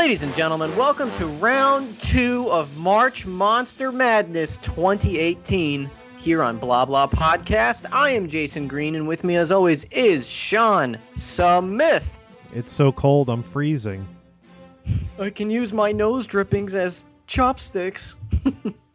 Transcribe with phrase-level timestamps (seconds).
[0.00, 6.86] Ladies and gentlemen, welcome to round two of March Monster Madness 2018 here on Blah
[6.86, 7.84] Blah Podcast.
[7.92, 12.18] I am Jason Green, and with me, as always, is Sean Smith.
[12.54, 14.08] It's so cold, I'm freezing.
[15.18, 18.16] I can use my nose drippings as chopsticks.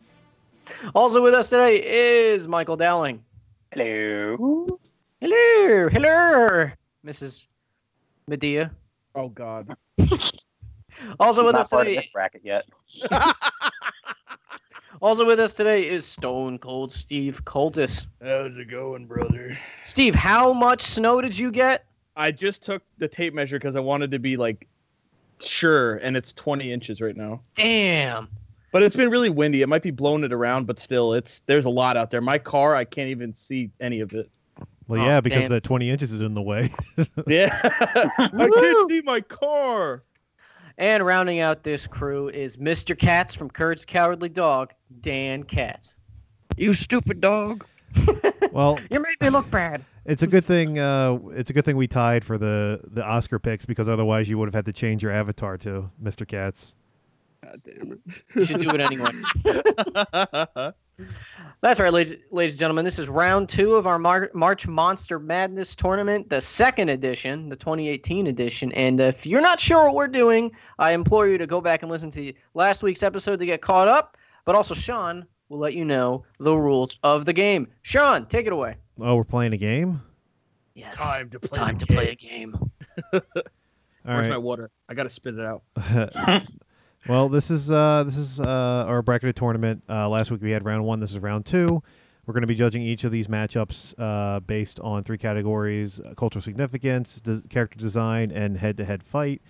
[0.95, 3.23] also with us today is Michael Dowling.
[3.71, 4.79] Hello.
[5.21, 6.71] Hello, hello,
[7.05, 7.45] Mrs.
[8.27, 8.71] Madea.
[9.13, 9.77] Oh God.
[11.19, 12.65] Also He's with not us part of today, this bracket yet.
[15.01, 18.07] also with us today is Stone Cold Steve Coltis.
[18.23, 19.57] How's it going, brother?
[19.83, 21.85] Steve, how much snow did you get?
[22.15, 24.67] I just took the tape measure because I wanted to be like
[25.41, 27.41] sure, and it's 20 inches right now.
[27.55, 28.29] Damn.
[28.71, 29.61] But it's been really windy.
[29.61, 32.21] It might be blowing it around, but still, it's there's a lot out there.
[32.21, 34.29] My car, I can't even see any of it.
[34.87, 35.49] Well, Oh, yeah, because damn.
[35.49, 36.69] that 20 inches is in the way.
[37.27, 40.03] Yeah, I can't see my car.
[40.77, 42.97] And rounding out this crew is Mr.
[42.97, 45.95] Katz from Courage Cowardly Dog, Dan Katz.
[46.57, 47.65] You stupid dog.
[48.51, 49.85] well, You made me look bad.
[50.05, 50.77] it's a good thing.
[50.79, 54.37] Uh, it's a good thing we tied for the the Oscar picks because otherwise you
[54.37, 56.27] would have had to change your avatar to Mr.
[56.27, 56.75] Katz.
[57.41, 57.99] God damn it.
[58.35, 59.11] You should do it anyway.
[61.61, 62.85] That's right, ladies, ladies and gentlemen.
[62.85, 67.55] This is round two of our Mar- March Monster Madness tournament, the second edition, the
[67.55, 68.71] 2018 edition.
[68.73, 71.91] And if you're not sure what we're doing, I implore you to go back and
[71.91, 74.17] listen to last week's episode to get caught up.
[74.45, 77.67] But also, Sean will let you know the rules of the game.
[77.81, 78.77] Sean, take it away.
[78.99, 80.01] Oh, we're playing a game.
[80.75, 80.97] Yes.
[80.97, 81.57] Time to play.
[81.57, 82.51] Time the to play a game.
[82.51, 82.71] game.
[83.13, 83.21] All
[84.03, 84.29] Where's right.
[84.29, 84.69] my water?
[84.87, 85.63] I gotta spit it out.
[87.07, 89.83] well, this is uh, this is uh, our bracketed tournament.
[89.89, 90.99] Uh, last week we had round one.
[90.99, 91.81] This is round two.
[92.25, 96.13] We're going to be judging each of these matchups uh, based on three categories: uh,
[96.15, 99.41] cultural significance, des- character design, and head-to-head fight.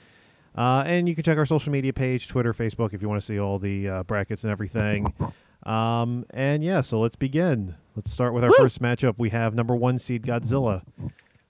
[0.55, 3.25] Uh, and you can check our social media page, Twitter, Facebook, if you want to
[3.25, 5.13] see all the uh, brackets and everything.
[5.63, 7.75] Um, and yeah, so let's begin.
[7.95, 9.16] Let's start with our first matchup.
[9.17, 10.83] We have number one seed Godzilla.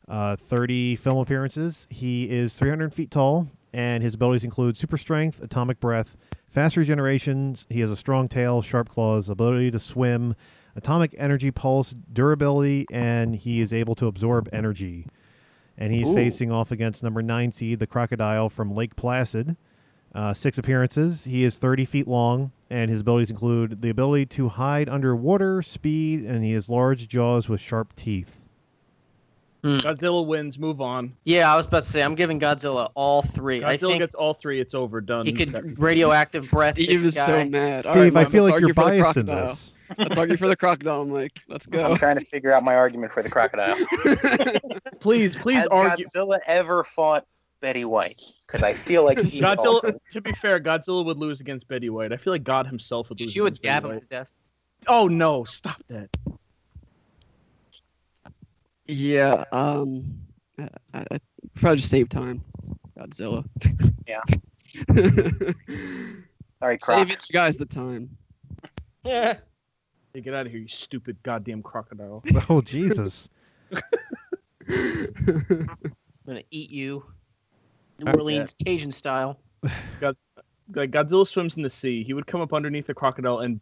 [0.08, 1.88] Uh, 30 film appearances.
[1.90, 6.16] He is 300 feet tall, and his abilities include super strength, atomic breath,
[6.48, 7.66] fast regenerations.
[7.70, 10.34] He has a strong tail, sharp claws, ability to swim,
[10.78, 15.08] atomic energy pulse, durability, and he is able to absorb energy.
[15.78, 16.16] And he's Ooh.
[16.16, 19.58] facing off against number nine seed, the crocodile from Lake Placid.
[20.14, 21.26] Uh, six appearances.
[21.26, 26.24] He is 30 feet long, and his abilities include the ability to hide underwater, speed,
[26.24, 28.40] and he has large jaws with sharp teeth.
[29.66, 29.78] Hmm.
[29.80, 30.60] Godzilla wins.
[30.60, 31.12] Move on.
[31.24, 33.64] Yeah, I was about to say, I'm giving Godzilla all three.
[33.64, 34.60] I Godzilla think gets all three.
[34.60, 35.02] It's over.
[35.02, 35.26] Done.
[35.26, 37.26] he could radioactive breath Steve this is guy.
[37.26, 37.84] so mad.
[37.84, 39.74] Steve, right, I feel like you're argue for the biased in this.
[39.98, 41.40] Let's argue for the crocodile, Mike.
[41.48, 41.84] Let's go.
[41.84, 43.76] I'm trying to figure out my argument for the crocodile.
[45.00, 46.06] Please, please Has argue.
[46.06, 47.26] Godzilla ever fought
[47.60, 48.22] Betty White?
[48.46, 49.58] Because I feel like he Godzilla.
[49.66, 52.14] also- To be fair, Godzilla would lose against Betty White.
[52.14, 53.32] I feel like God himself would lose.
[53.32, 54.34] She would against dab Betty him to death.
[54.88, 55.44] Oh no!
[55.44, 56.10] Stop that.
[58.88, 59.44] Yeah.
[59.52, 60.20] Um.
[60.58, 61.20] I, I, I
[61.56, 62.42] probably just save time.
[62.98, 63.46] Godzilla.
[64.08, 64.22] Yeah.
[66.60, 67.00] Sorry, Croc.
[67.00, 68.10] Saving you guys the time.
[69.04, 69.38] Yeah.
[70.14, 72.24] Hey, get out of here, you stupid goddamn crocodile.
[72.50, 73.28] Oh Jesus!
[73.72, 73.82] I'm
[76.26, 77.04] gonna eat you.
[78.00, 79.40] New Orleans Cajun style.
[80.02, 82.04] Like Godzilla swims in the sea.
[82.04, 83.60] He would come up underneath the crocodile and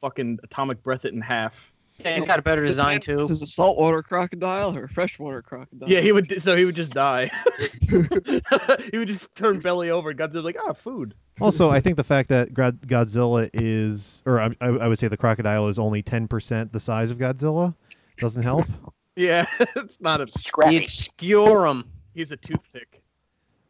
[0.00, 1.72] fucking atomic breath it in half.
[1.98, 3.16] Yeah, he's got a better design too.
[3.16, 5.88] This is a saltwater crocodile or a freshwater crocodile?
[5.88, 6.42] Yeah, he would.
[6.42, 7.30] So he would just die.
[8.90, 10.10] he would just turn belly over.
[10.10, 11.14] and Godzilla's like, ah, food.
[11.40, 15.16] Also, I think the fact that Godzilla is, or I, I I would say the
[15.16, 17.74] crocodile is only ten percent the size of Godzilla,
[18.18, 18.66] doesn't help.
[19.18, 19.46] Yeah,
[19.76, 20.30] it's not a.
[20.30, 20.74] Scrappy.
[20.74, 21.90] You'd skewer him.
[22.12, 23.02] He's a toothpick.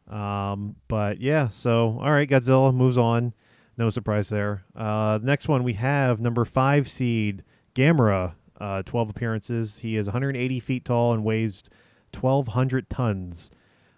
[0.09, 3.33] Um, but yeah, so all right, Godzilla moves on.
[3.77, 4.65] No surprise there.
[4.75, 7.43] Uh, next one we have number five seed
[7.77, 8.33] Gamera.
[8.59, 9.77] Uh, twelve appearances.
[9.77, 11.63] He is 180 feet tall and weighs
[12.11, 13.51] 1,200 tons.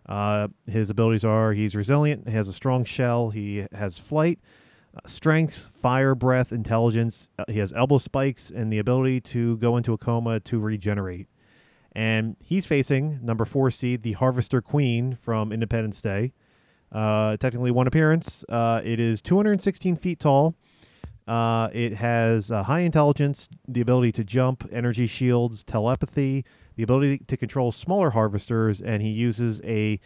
[0.06, 4.40] Uh, his abilities are he's resilient, he has a strong shell, he has flight,
[4.96, 7.30] uh, strength, fire breath, intelligence.
[7.38, 11.28] Uh, he has elbow spikes and the ability to go into a coma to regenerate.
[11.94, 16.34] And he's facing number four seed, the Harvester Queen from Independence Day.
[16.92, 18.44] Uh, technically one appearance.
[18.50, 20.56] Uh, it is 216 feet tall.
[21.30, 26.44] Uh, it has uh, high intelligence, the ability to jump, energy shields, telepathy,
[26.76, 30.00] the ability to control smaller harvesters, and he uses a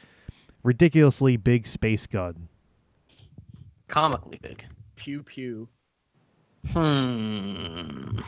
[0.64, 2.50] ridiculously big space gun.
[3.88, 4.66] Comically big.
[4.98, 5.70] Pew pew.
[6.74, 8.20] Hmm.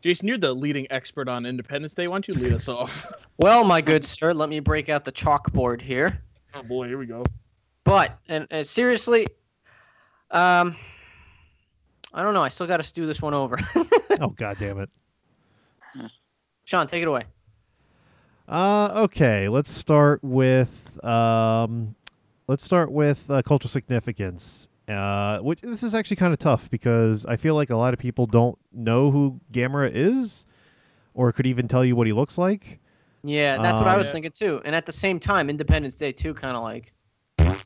[0.00, 2.08] Jason, you're the leading expert on Independence Day.
[2.08, 3.12] Why don't you lead us off?
[3.38, 6.22] Well, my good sir, let me break out the chalkboard here.
[6.54, 7.24] Oh boy, here we go.
[7.82, 9.26] But and, and seriously,
[10.30, 10.76] um,
[12.14, 12.42] I don't know.
[12.42, 13.58] I still got to stew this one over.
[14.20, 14.90] oh god damn it.
[16.64, 17.22] Sean, take it away.
[18.48, 21.94] Uh, okay, let's start with um,
[22.48, 24.68] let's start with uh, cultural significance.
[24.88, 28.00] Uh, which this is actually kind of tough because I feel like a lot of
[28.00, 30.44] people don't know who Gamera is,
[31.14, 32.80] or could even tell you what he looks like.
[33.22, 34.60] Yeah, that's what I Um, was thinking too.
[34.64, 36.92] And at the same time, Independence Day too, kind of like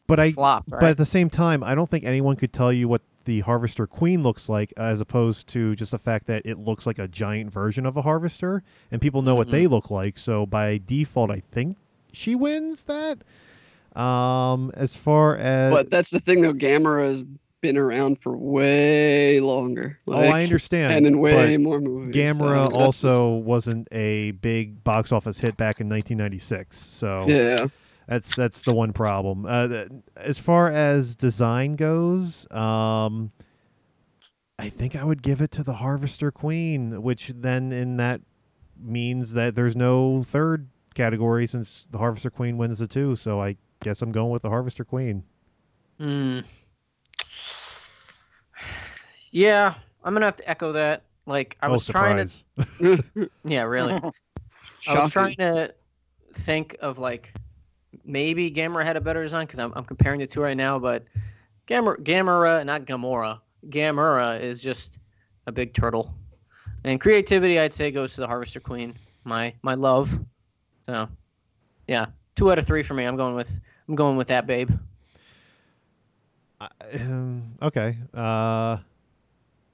[0.07, 0.81] But I, flopped, right?
[0.81, 3.87] but at the same time, I don't think anyone could tell you what the Harvester
[3.89, 7.53] Queen looks like, as opposed to just the fact that it looks like a giant
[7.53, 8.63] version of a Harvester,
[8.93, 9.53] and people know what Mhm.
[9.53, 10.17] they look like.
[10.17, 11.77] So by default, I think
[12.13, 13.19] she wins that.
[14.01, 16.53] Um, as far as But that's the thing though.
[16.53, 17.25] Gamera has
[17.63, 19.99] been around for way longer.
[20.07, 22.15] oh, I understand, And in way more movies.
[22.15, 27.67] so Gamera that's also wasn't a big box office hit back in 1996, so yeah.
[28.07, 29.47] That's that's the one problem.
[29.47, 33.33] Uh, th- as far as design goes, um,
[34.59, 38.21] I think I would give it to the Harvester Queen, which then in that
[38.79, 43.17] means that there's no third category since the Harvester Queen wins the two.
[43.17, 45.25] So I guess I'm going with the Harvester Queen.
[45.99, 46.41] Hmm.
[49.33, 49.75] Yeah,
[50.05, 51.03] I'm gonna have to echo that.
[51.27, 52.27] Like I oh, was trying
[52.79, 53.31] to.
[53.45, 53.95] Yeah, really.
[54.89, 55.75] I was trying to
[56.33, 57.33] think of like
[58.07, 61.05] maybe Gamera had a better design because I'm, I'm comparing the two right now, but
[61.67, 64.99] Gamera, Gamera, not Gamora, Gamera is just
[65.47, 66.15] a big turtle.
[66.85, 68.95] And creativity, I'd say, goes to the Harvester Queen,
[69.25, 70.19] my my love.
[70.85, 71.09] So,
[71.89, 72.07] yeah,
[72.37, 73.05] two out of three for me.
[73.05, 73.51] I'm going with
[73.89, 74.71] I'm going with that babe.
[76.61, 76.69] I-
[77.01, 77.97] um, okay.
[78.15, 78.79] Uh,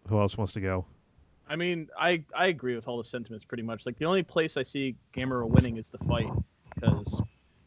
[0.08, 0.84] who else wants to go?
[1.48, 3.84] I mean, I I agree with all the sentiments pretty much.
[3.84, 6.30] Like the only place I see Gamera winning is the fight
[6.74, 7.20] because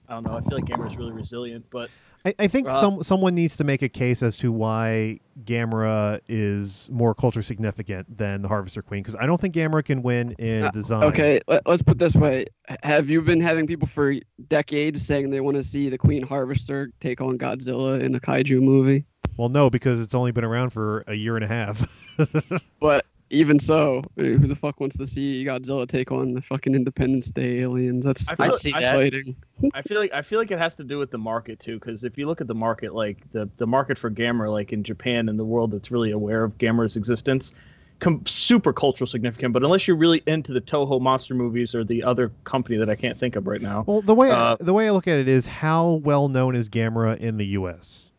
[0.10, 0.38] I don't know.
[0.38, 1.90] I feel like Gamera is really resilient, but
[2.26, 6.20] I, I think Uh, some someone needs to make a case as to why Gamera
[6.28, 10.32] is more culture significant than the Harvester Queen because I don't think Gamera can win
[10.40, 11.04] in Uh, design.
[11.04, 12.46] Okay, let, us put it this way.
[12.84, 14.16] Have you been having people for
[14.48, 18.62] decades saying they want to see the Queen Harvester take on Godzilla in a kaiju
[18.62, 19.06] movie?
[19.38, 21.86] Well, no, because it's only been around for a year and a half.
[22.80, 27.30] But even so, who the fuck wants to see Godzilla take on the fucking Independence
[27.32, 28.06] Day aliens?
[28.06, 28.82] That's I I'd that's see that.
[28.82, 29.36] exciting.
[29.74, 31.80] I feel like I feel like it has to do with the market too.
[31.80, 34.84] Because if you look at the market, like the the market for Gamera, like in
[34.84, 37.54] Japan and the world that's really aware of Gamera's existence,
[38.00, 39.54] com- super cultural significant.
[39.54, 42.96] But unless you're really into the Toho monster movies or the other company that I
[42.96, 45.28] can't think of right now, well, the way Uh, the way I look at it
[45.28, 48.12] is how well known is Gamera in the U.S.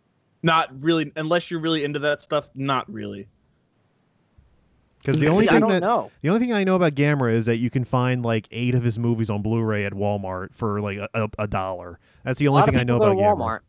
[0.43, 1.13] not really.
[1.15, 3.29] Unless you're really into that stuff, not really.
[5.07, 6.11] Because the See, only I thing don't that know.
[6.23, 8.83] the only thing I know about Gamera is that you can find like eight of
[8.83, 12.01] his movies on Blu-ray at Walmart for like a, a, a dollar.
[12.25, 13.37] That's the only thing I know about go to Gamera.
[13.37, 13.61] Walmart.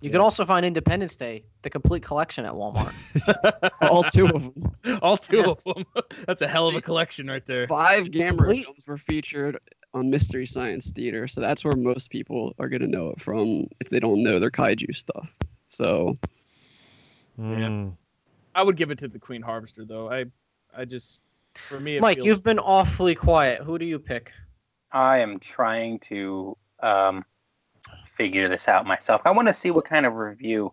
[0.00, 2.92] You can also find Independence Day, the complete collection at Walmart.
[3.90, 4.98] All two of them.
[5.02, 5.44] All two Yeah.
[5.46, 5.84] of them.
[6.26, 7.66] That's a hell of a collection right there.
[7.66, 8.64] Five Gamera complete.
[8.66, 9.58] films were featured
[9.94, 13.88] on Mystery Science Theater, so that's where most people are gonna know it from if
[13.88, 15.32] they don't know their kaiju stuff.
[15.68, 16.16] So
[17.40, 17.94] Mm.
[18.54, 20.10] I would give it to the Queen Harvester though.
[20.10, 20.26] I
[20.76, 21.20] I just
[21.68, 23.62] for me, it Mike, feels- you've been awfully quiet.
[23.62, 24.32] Who do you pick?
[24.92, 27.24] I am trying to um,
[28.14, 29.22] figure this out myself.
[29.24, 30.72] I want to see what kind of review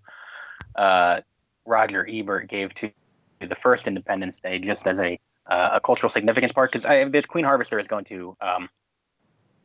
[0.76, 1.22] uh,
[1.66, 2.92] Roger Ebert gave to
[3.40, 6.72] the first Independence Day, just as a uh, a cultural significance part.
[6.72, 8.70] Because this Queen Harvester is going to um,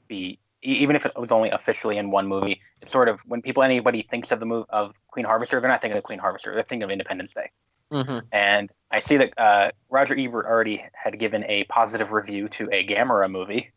[0.08, 2.60] be e- even if it was only officially in one movie.
[2.80, 5.80] It's sort of when people anybody thinks of the move of Queen Harvester, they're not
[5.80, 6.54] thinking of Queen Harvester.
[6.54, 7.50] They're thinking of Independence Day.
[7.92, 8.18] Mm-hmm.
[8.32, 12.86] And I see that uh, Roger Ebert already had given a positive review to a
[12.86, 13.70] Gamera movie.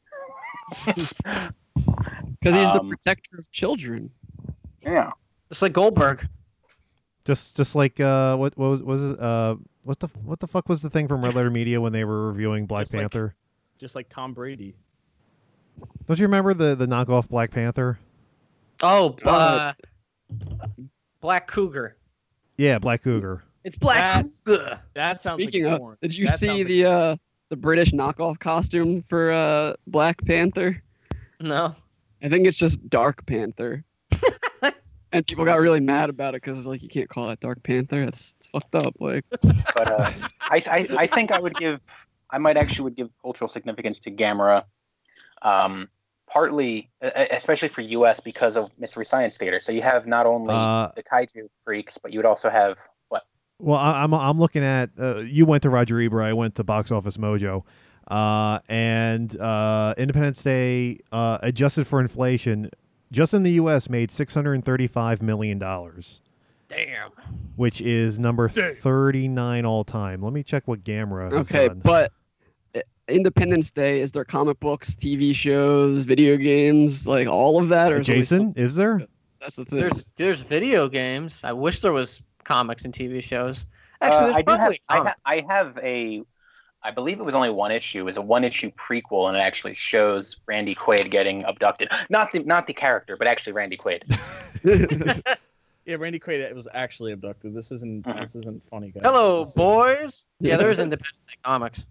[0.85, 4.09] because he's the Um, protector of children.
[4.79, 5.11] Yeah.
[5.49, 6.27] It's like Goldberg.
[7.25, 10.67] Just just like uh, what what was was it uh what the what the fuck
[10.69, 13.35] was the thing from Red Letter Media when they were reviewing Black Just like- Panther?
[13.79, 14.75] just like Tom Brady.
[16.05, 17.99] Don't you remember the the knockoff Black Panther?
[18.81, 19.73] Oh, Uh,
[20.61, 20.67] uh,
[21.19, 21.95] Black Cougar.
[22.57, 23.43] Yeah, Black Cougar.
[23.63, 25.97] It's Black That- That sounds Speaking like of, porn.
[26.01, 27.15] did you That see sounds like- the uh
[27.49, 30.81] the British knockoff costume for uh Black Panther?
[31.39, 31.75] No.
[32.23, 33.83] I think it's just Dark Panther.
[35.11, 38.05] and people got really mad about it because like you can't call it Dark Panther.
[38.05, 38.95] That's it's fucked up.
[38.99, 41.81] Like but uh, I, I I think I would give
[42.29, 44.63] I might actually would give cultural significance to Gamera,
[45.41, 45.89] um,
[46.29, 48.19] partly especially for U.S.
[48.21, 49.59] because of Mystery Science Theater.
[49.59, 52.90] So you have not only Uh, the kaiju freaks, but you would also have what?
[53.61, 56.23] Well, I, I'm I'm looking at uh, you went to Roger Ebert.
[56.23, 57.63] I went to Box Office Mojo,
[58.07, 62.71] uh, and uh, Independence Day uh, adjusted for inflation
[63.11, 63.89] just in the U.S.
[63.89, 66.21] made six hundred and thirty-five million dollars,
[66.69, 67.11] Damn.
[67.55, 70.21] which is number thirty-nine all time.
[70.23, 71.81] Let me check what Gamera has Okay, done.
[71.83, 72.11] but
[72.75, 77.91] uh, Independence Day is there comic books, TV shows, video games, like all of that,
[77.91, 79.05] or is Jason, is there?
[79.39, 79.79] That's the thing.
[79.79, 81.43] There's there's video games.
[81.43, 83.65] I wish there was comics and TV shows.
[84.01, 84.59] Actually, Uh, there's I do have.
[84.59, 86.23] probably I, ha- I have a.
[86.83, 87.99] I believe it was only one issue.
[87.99, 91.89] It was a one issue prequel, and it actually shows Randy Quaid getting abducted.
[92.09, 94.03] Not the not the character, but actually Randy Quaid.
[95.83, 97.55] Yeah, Randy Quaid was actually abducted.
[97.55, 98.19] This isn't Mhm.
[98.19, 99.01] this isn't funny, guys.
[99.03, 100.25] Hello, This is- boys.
[100.39, 101.85] Yeah, there's Independence Day comics,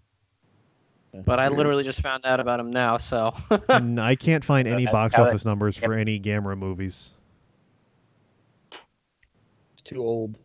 [1.13, 1.23] Yeah.
[1.27, 2.99] but I literally just found out about him now.
[2.99, 3.35] So
[3.69, 6.01] and I can't find any Uh, box Alex, office numbers for yep.
[6.03, 7.11] any Gamera movies.
[9.73, 10.39] It's too old.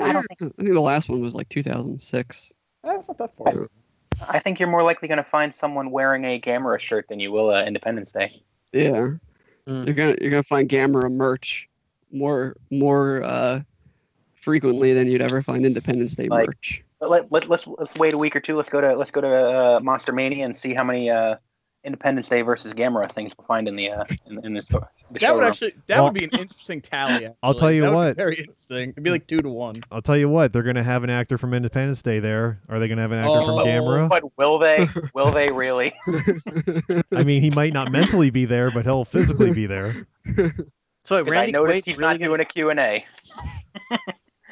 [0.00, 2.52] I don't think, I think the last one was like 2006.
[2.82, 3.68] That's not that far.
[4.28, 7.32] I think you're more likely going to find someone wearing a Gamera shirt than you
[7.32, 8.42] will uh, Independence Day.
[8.72, 9.08] Yeah,
[9.66, 9.86] Mm.
[9.86, 11.70] you're gonna you're gonna find Gamera merch
[12.12, 13.60] more more uh,
[14.34, 16.84] frequently than you'd ever find Independence Day Like- merch.
[17.00, 18.56] But let, let, let's let's wait a week or two.
[18.56, 21.36] Let's go to let's go to uh, Monster Mania and see how many uh,
[21.84, 24.90] Independence Day versus Gamera things we'll find in the uh, in, in the store.
[25.10, 25.50] The That would showroom.
[25.50, 27.28] actually that Well- would be an interesting tally.
[27.42, 28.16] I'll tell you That would be what.
[28.16, 28.90] very interesting.
[28.90, 29.82] It'd be like two to one.
[29.92, 32.60] I'll tell you what, they're gonna have an actor from Independence Day there.
[32.68, 33.64] Are they gonna have an actor from Oh.
[33.64, 34.08] Gamera?
[34.08, 34.86] But will they?
[35.14, 35.92] Will they really?
[37.12, 40.06] I mean, he might not mentally be there, but he'll physically be there.
[41.04, 43.04] so wait, 'Cause I noticed Quaid's he's really not gonna, doing a Q and A.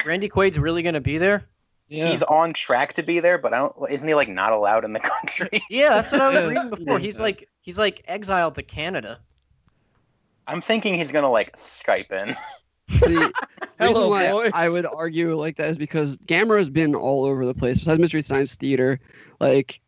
[0.05, 1.45] Randy Quaid's really gonna be there.
[1.93, 3.75] Yeah, He's on track to be there, but I don't.
[3.91, 5.63] Isn't he like not allowed in the country?
[5.69, 6.47] Yeah, that's what I was Yeah.
[6.47, 6.99] reading before.
[6.99, 9.21] He's like he's like exiled to Canada.
[10.47, 12.35] I'm thinking he's gonna like Skype in.
[12.89, 13.33] See, the
[13.79, 14.51] reason Hello, why boys.
[14.55, 17.79] I would argue like that is because Gamera's been all over the place.
[17.79, 18.99] Besides Mystery Science Theater,
[19.41, 19.81] like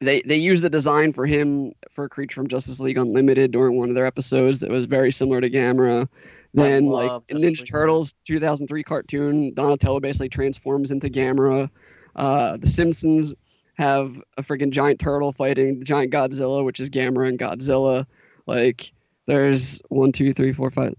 [0.00, 3.78] they they used the design for him for a Creature from Justice League Unlimited during
[3.78, 6.08] one of their episodes that was very similar to Gamera.
[6.52, 11.70] Then like love in Justice Ninja Turtles 2003 cartoon, Donatello basically transforms into Gamera.
[12.16, 13.34] Uh, the Simpsons
[13.74, 18.04] have a freaking giant turtle fighting the giant Godzilla, which is Gamera and Godzilla.
[18.46, 18.92] Like
[19.26, 20.94] there's one, two, three, four, five,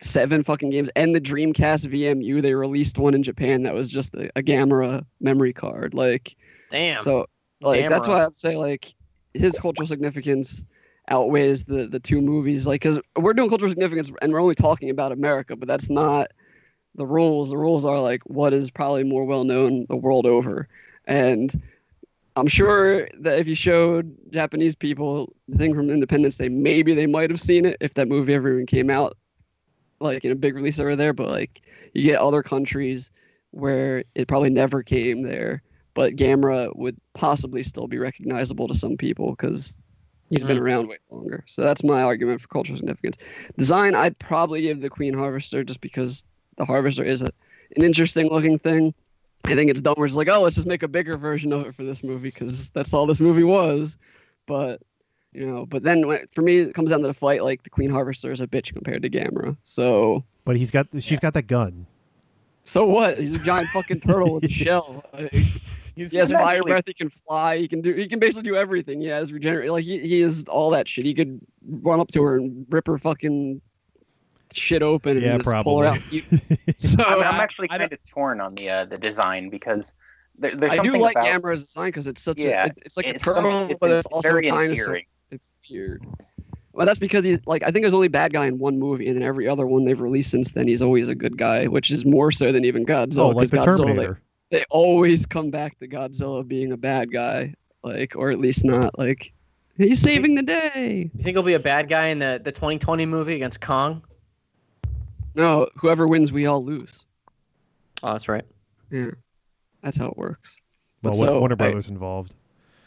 [0.00, 2.40] seven fucking games, and the Dreamcast VMU.
[2.40, 5.92] They released one in Japan that was just a, a Gamera memory card.
[5.92, 6.36] Like
[6.70, 7.00] Damn.
[7.00, 7.26] so,
[7.60, 8.94] like that's why I'd say like
[9.34, 10.64] his cultural significance
[11.08, 12.66] outweighs the the two movies.
[12.66, 16.28] Like, cause we're doing cultural significance and we're only talking about America, but that's not
[16.94, 17.50] the rules.
[17.50, 20.68] The rules are like what is probably more well known the world over,
[21.06, 21.52] and
[22.36, 27.06] I'm sure that if you showed Japanese people the thing from Independence Day, maybe they
[27.06, 29.16] might have seen it if that movie ever even came out,
[30.00, 31.14] like in a big release over there.
[31.14, 31.62] But like
[31.94, 33.10] you get other countries
[33.52, 35.62] where it probably never came there,
[35.94, 39.78] but Gamera would possibly still be recognizable to some people because
[40.30, 40.62] he's been mm.
[40.62, 41.44] around way longer.
[41.46, 43.16] So that's my argument for cultural significance.
[43.58, 46.24] Design, I'd probably give the Queen Harvester just because
[46.56, 47.32] the Harvester is a,
[47.76, 48.94] an interesting looking thing.
[49.44, 49.94] I think it's dumb.
[49.96, 52.28] Where it's like, oh, let's just make a bigger version of it for this movie
[52.28, 53.96] because that's all this movie was.
[54.46, 54.82] But
[55.32, 57.44] you know, but then when, for me, it comes down to the fight.
[57.44, 59.56] Like the Queen Harvester is a bitch compared to Gamera.
[59.62, 61.86] So But he's got she's got that gun.
[62.64, 63.18] so what?
[63.18, 65.04] He's a giant fucking turtle with a shell.
[65.12, 65.32] Like,
[65.96, 66.84] He's he has He's fire breath.
[66.86, 67.56] He can fly.
[67.58, 67.92] He can do.
[67.94, 69.00] He can basically do everything.
[69.00, 69.70] He has regenerate.
[69.70, 71.04] Like he, he is all that shit.
[71.06, 71.40] He could
[71.82, 73.60] run up to her and rip her fucking
[74.52, 75.98] shit open and Yeah, just pull her out.
[76.76, 79.94] So I'm, I'm actually kind of torn on the uh, the design because
[80.38, 82.66] there, there's I do like about Gamera's design because it's such Yeah, a.
[82.66, 84.68] It, it's like a it's some- turtle, it's but it's also a very dinosaur.
[84.70, 85.04] endearing.
[85.30, 86.04] It's weird.
[86.72, 89.16] Well, that's because he's like I think there's only bad guy in one movie, and
[89.16, 92.04] then every other one they've released since then, he's always a good guy, which is
[92.04, 93.18] more so than even Godzilla.
[93.20, 94.20] oh, like 'cause the Godzilla, they- Terminator.
[94.50, 98.98] They always come back to Godzilla being a bad guy, like, or at least not
[98.98, 99.32] like
[99.76, 101.10] he's saving the day.
[101.14, 104.02] You think he'll be a bad guy in the, the 2020 movie against Kong?
[105.34, 107.04] No, whoever wins, we all lose.
[108.02, 108.44] Oh, that's right.
[108.90, 109.10] Yeah,
[109.82, 110.56] that's how it works.
[111.02, 112.34] Well, But with so, Warner I- Brothers involved.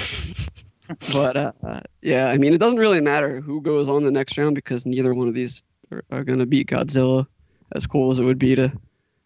[1.14, 4.38] But uh, uh, yeah, I mean, it doesn't really matter who goes on the next
[4.38, 7.26] round because neither one of these are, are gonna beat Godzilla.
[7.74, 8.72] As cool as it would be to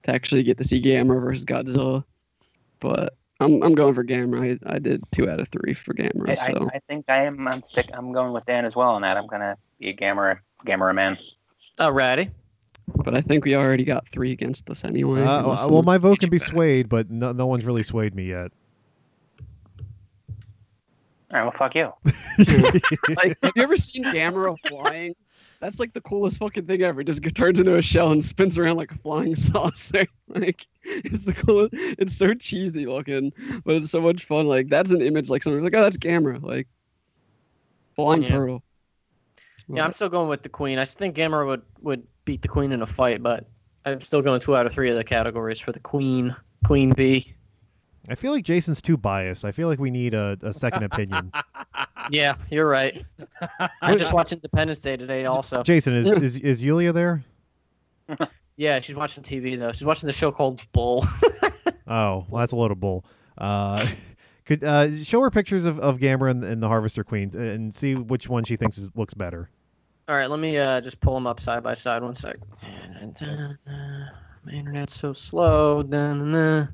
[0.08, 2.04] to actually get to see Gamera versus Godzilla,
[2.80, 4.60] but I'm I'm going for Gamera.
[4.66, 6.30] I, I did two out of three for Gamera.
[6.30, 7.48] I, so I, I think I am.
[7.48, 7.90] I'm stick.
[7.94, 9.18] I'm going with Dan as well on that.
[9.18, 11.18] I'm gonna be a Gamera Gamera man.
[11.80, 12.32] Alrighty.
[13.04, 15.22] but I think we already got three against us anyway.
[15.22, 18.52] Uh, well, my vote can be swayed, but no, no one's really swayed me yet.
[21.30, 21.44] All right.
[21.44, 21.92] Well, fuck you.
[23.16, 25.14] like, have you ever seen Gamera flying?
[25.60, 27.02] That's like the coolest fucking thing ever.
[27.02, 30.06] It just turns into a shell and spins around like a flying saucer.
[30.28, 31.74] Like it's the coolest.
[31.74, 33.34] It's so cheesy looking,
[33.66, 34.46] but it's so much fun.
[34.46, 35.30] Like that's an image.
[35.30, 36.42] Like someone's like, oh, that's Gamera.
[36.42, 36.68] Like
[37.96, 38.30] flying Yeah.
[38.30, 38.64] turtle.
[39.70, 40.80] Yeah, I'm still going with the queen.
[40.80, 43.48] I think Gamera would would beat the queen in a fight, but
[43.86, 46.36] I'm still going two out of three of the categories for the queen.
[46.66, 47.34] Queen bee.
[48.10, 49.44] I feel like Jason's too biased.
[49.44, 51.32] I feel like we need a, a second opinion.
[52.10, 53.04] Yeah, you're right.
[53.82, 55.26] I just watched Independence Day today.
[55.26, 57.22] Also, Jason, is, is is Yulia there?
[58.56, 59.74] yeah, she's watching TV though.
[59.74, 61.06] She's watching the show called Bull.
[61.90, 63.06] Oh, well, that's a load of bull.
[63.38, 63.86] Uh,
[64.46, 67.96] could uh, show her pictures of, of Gamera and, and the Harvester Queen and see
[67.96, 69.50] which one she thinks is, looks better.
[70.10, 72.04] All right, let me uh, just pull them up side by side.
[72.04, 72.36] One sec.
[72.62, 75.82] My internet's so slow.
[75.82, 76.74] Dun-dun-dun.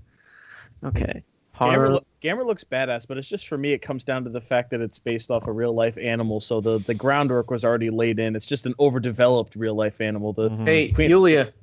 [0.85, 1.23] Okay.
[1.55, 3.71] Gamera, Har- lo- Gamera looks badass, but it's just for me.
[3.73, 6.59] It comes down to the fact that it's based off a real life animal, so
[6.59, 8.35] the the groundwork was already laid in.
[8.35, 10.33] It's just an overdeveloped real life animal.
[10.33, 10.65] The Mhm.
[10.65, 11.53] Hey, Queen- Yulia.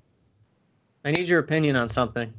[1.04, 2.32] I need your opinion on something.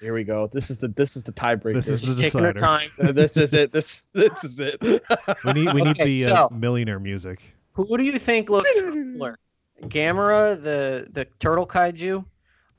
[0.00, 0.48] here we go.
[0.52, 1.74] This is the this is the tiebreaker.
[1.74, 2.88] This is She's the taking her decider.
[2.98, 3.08] time.
[3.08, 3.72] Uh, this is it.
[3.72, 4.78] This this is it.
[4.82, 7.40] We need we need Okay, the uh, millionaire music.
[7.72, 9.38] Who do you think looks cooler?
[9.84, 12.22] Gamera, the the turtle kaiju,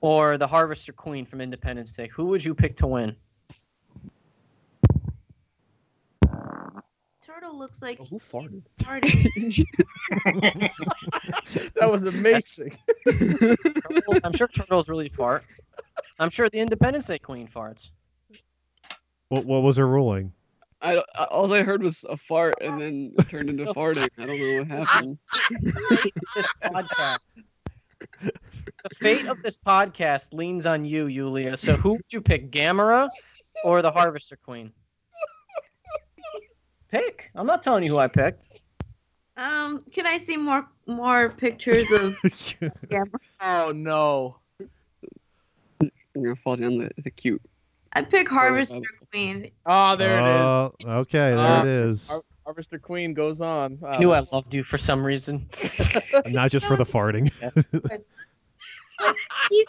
[0.05, 2.07] or the Harvester Queen from Independence Day?
[2.09, 3.15] Who would you pick to win?
[7.25, 8.62] Turtle looks like Oh, who farted?
[8.81, 9.65] farted.
[11.75, 12.77] That was amazing.
[13.07, 15.43] Turtle- I'm sure turtles really fart.
[16.19, 17.89] I'm sure the Independence Day Queen farts.
[19.29, 20.31] What what was her ruling?
[20.81, 24.07] I I- all I heard was a fart and then it turned into farting.
[24.19, 25.18] I don't know what happened.
[28.22, 28.89] This podcast.
[28.89, 31.57] The fate of this podcast leans on you, Yulia.
[31.57, 33.09] So who would you pick, Gamera
[33.63, 34.72] or the Harvester Queen?
[36.91, 37.31] Pick.
[37.35, 38.61] I'm not telling you who I picked.
[39.37, 43.20] um, can I see more more pictures of Gamera?
[43.41, 44.37] Oh no.
[45.81, 45.91] I'm
[46.24, 47.41] gonna fall down the, the cute.
[47.94, 49.51] I pick Harvester Queen.
[49.65, 50.41] Oh, there it is.
[50.41, 52.09] Oh, Okay, there Uh, it is.
[52.09, 52.20] is.
[52.46, 53.79] Harvester Queen goes on.
[53.86, 55.50] I knew I loved you for some reason.
[56.27, 57.31] Not just for the farting.
[59.50, 59.68] He,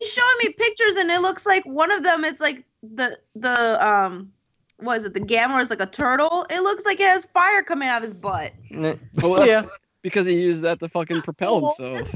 [0.00, 2.24] he's showing me pictures, and it looks like one of them.
[2.24, 4.32] It's like the the um,
[4.78, 5.12] what is it?
[5.14, 6.46] The Gamera is like a turtle.
[6.50, 8.52] It looks like it has fire coming out of his butt.
[8.70, 9.62] N- Oh, that's Yeah.
[10.02, 12.10] because he used that to fucking propel Oh, himself.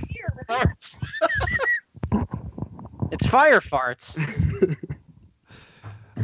[0.48, 0.98] that's
[2.12, 2.28] weird.
[3.12, 4.14] It's fire farts.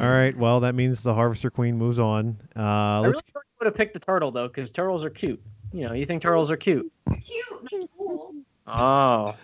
[0.01, 2.37] All right, well that means the Harvester Queen moves on.
[2.57, 5.41] Uh, I let's really would have picked the turtle though, because turtles are cute.
[5.73, 6.91] You know, you think turtles are cute.
[7.25, 8.33] Cute, cool.
[8.67, 8.75] Oh.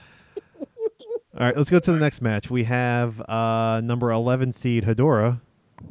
[1.41, 2.51] All right, let's go to the next match.
[2.51, 5.41] We have uh, number 11 seed Hedorah.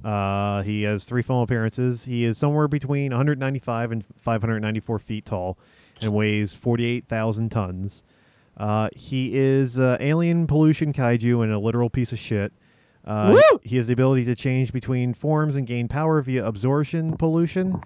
[0.03, 2.05] Uh, he has three film appearances.
[2.05, 5.57] He is somewhere between 195 and 594 feet tall
[6.01, 8.03] and weighs 48,000 tons.
[8.57, 12.51] Uh, he is uh, alien pollution kaiju and a literal piece of shit.
[13.05, 13.59] Uh, Woo!
[13.63, 17.81] he has the ability to change between forms and gain power via absorption pollution.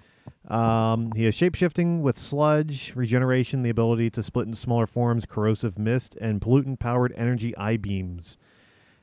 [0.48, 5.78] Um, he has shapeshifting with sludge, regeneration, the ability to split into smaller forms, corrosive
[5.78, 8.36] mist, and pollutant powered energy eye beams.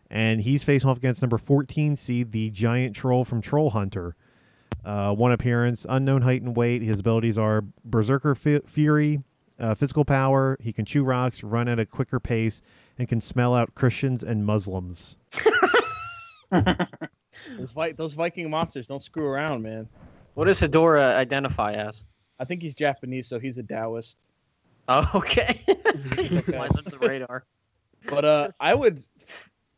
[0.10, 4.16] And he's facing off against number 14 seed, the giant troll from Troll Hunter.
[4.84, 6.82] Uh, one appearance, unknown height and weight.
[6.82, 9.24] His abilities are Berserker Fu- Fury,
[9.60, 10.58] uh, physical power.
[10.60, 12.62] He can chew rocks, run at a quicker pace,
[12.98, 15.16] and can smell out Christians and Muslims.
[17.58, 19.88] Those, Vi- those Viking monsters don't screw around, man.
[20.34, 22.04] What does Hedorah identify as?
[22.40, 24.26] I think he's Japanese, so he's a Taoist.
[24.88, 25.64] Oh, okay.
[26.46, 27.46] Flies under the radar.
[28.10, 29.04] But uh, I would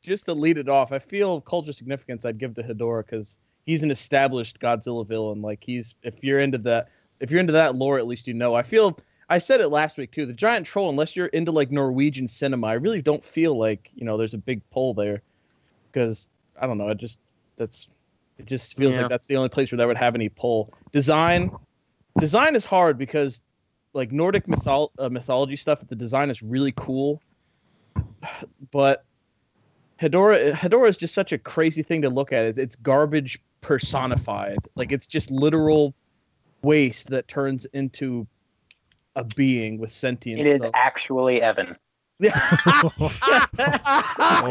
[0.02, 0.92] just to lead it off.
[0.92, 2.26] I feel culture significance.
[2.26, 5.42] I'd give to Hedorah because he's an established Godzilla villain.
[5.42, 8.56] Like he's if you're into that, if you're into that lore, at least you know.
[8.56, 8.98] I feel.
[9.30, 10.26] I said it last week too.
[10.26, 14.06] The giant troll, unless you're into like Norwegian cinema, I really don't feel like you
[14.06, 15.22] know there's a big pull there,
[15.92, 16.28] because
[16.60, 16.90] I don't know.
[16.90, 17.20] It just
[17.58, 17.90] that's
[18.38, 19.02] it just feels Yeah.
[19.02, 20.74] like that's the only place where that would have any pull.
[20.92, 21.52] Design,
[22.20, 23.42] design is hard because
[23.94, 25.80] like Nordic mythol- uh, mythology stuff.
[25.88, 27.22] The design is really cool,
[28.72, 29.06] but
[30.02, 32.58] Hedorah Hedorah is just such a crazy thing to look at.
[32.58, 34.58] It's garbage personified.
[34.76, 35.94] Like it's just literal
[36.64, 38.26] waste that turns into
[39.16, 40.40] a being with sentience.
[40.42, 41.76] It is So- actually Evan.
[42.24, 42.34] His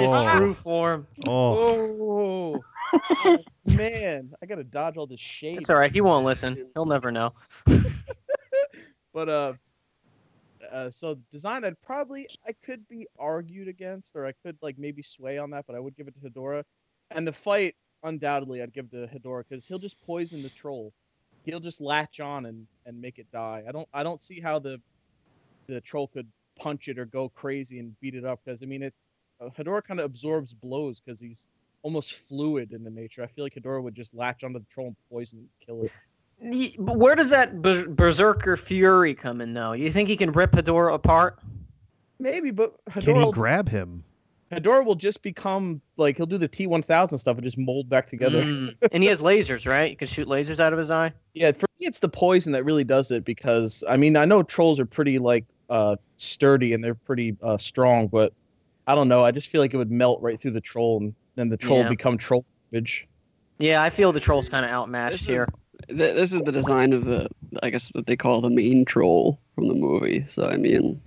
[0.04, 0.36] Oh.
[0.36, 1.06] true form.
[1.26, 2.64] Oh,
[3.24, 5.58] oh, man, I gotta dodge all this shade.
[5.58, 5.92] It's all right.
[5.92, 6.58] He won't listen.
[6.74, 7.32] He'll never know.
[9.12, 9.52] But uh,
[10.70, 15.02] uh, so design, I'd probably I could be argued against, or I could like maybe
[15.02, 16.64] sway on that, but I would give it to Hedorah.
[17.10, 20.92] And the fight, undoubtedly, I'd give to Hedorah because he'll just poison the troll.
[21.44, 23.64] He'll just latch on and and make it die.
[23.68, 24.80] I don't I don't see how the
[25.68, 26.28] the troll could
[26.58, 28.96] punch it or go crazy and beat it up because I mean it's
[29.40, 31.48] uh, Hedorah kind of absorbs blows because he's
[31.82, 33.22] almost fluid in the nature.
[33.22, 35.92] I feel like Hedorah would just latch onto the troll and poison and kill it.
[36.40, 39.72] Y- But where does that ber- berserker fury come in, though?
[39.72, 41.40] You think he can rip Hedorah apart?
[42.18, 44.04] Maybe, but Can he will- grab him?
[44.52, 48.42] Hedorah will just become like he'll do the T1000 stuff and just mold back together.
[48.44, 48.76] Mm.
[48.92, 49.90] and he has lasers, right?
[49.90, 51.10] You can shoot lasers out of his eye.
[51.32, 54.42] Yeah, for me, it's the poison that really does it because I mean I know
[54.42, 58.32] trolls are pretty like uh sturdy and they're pretty uh strong, but
[58.86, 59.24] I don't know.
[59.24, 61.80] I just feel like it would melt right through the troll and then the troll
[61.80, 61.88] Yeah.
[61.88, 63.06] become troll garbage.
[63.58, 65.46] Yeah, I feel the troll's kind of outmatched This here.
[65.88, 67.28] is, th- this is the design of the,
[67.62, 70.24] I guess what they call the main troll from the movie.
[70.26, 71.00] So I mean,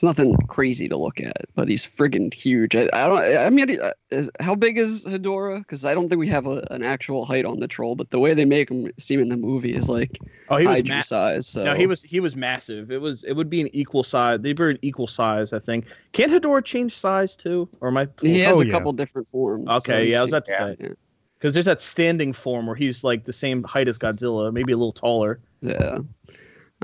[0.00, 2.74] it's nothing crazy to look at, but he's friggin' huge.
[2.74, 3.36] I, I don't.
[3.36, 5.58] I mean, uh, is, how big is Hedorah?
[5.58, 8.18] Because I don't think we have a, an actual height on the troll, but the
[8.18, 11.02] way they make him seem in the movie is like Oh, he was Hydra ma-
[11.02, 11.46] size.
[11.48, 12.90] So no, he was he was massive.
[12.90, 14.40] It was it would be an equal size.
[14.40, 15.84] They were an equal size, I think.
[16.12, 18.72] Can Hedorah change size too, or my He has Oh, a yeah.
[18.72, 19.68] couple different forms.
[19.68, 20.94] Okay, yeah, I was about to say
[21.38, 24.78] because there's that standing form where he's like the same height as Godzilla, maybe a
[24.78, 25.40] little taller.
[25.60, 25.98] Yeah.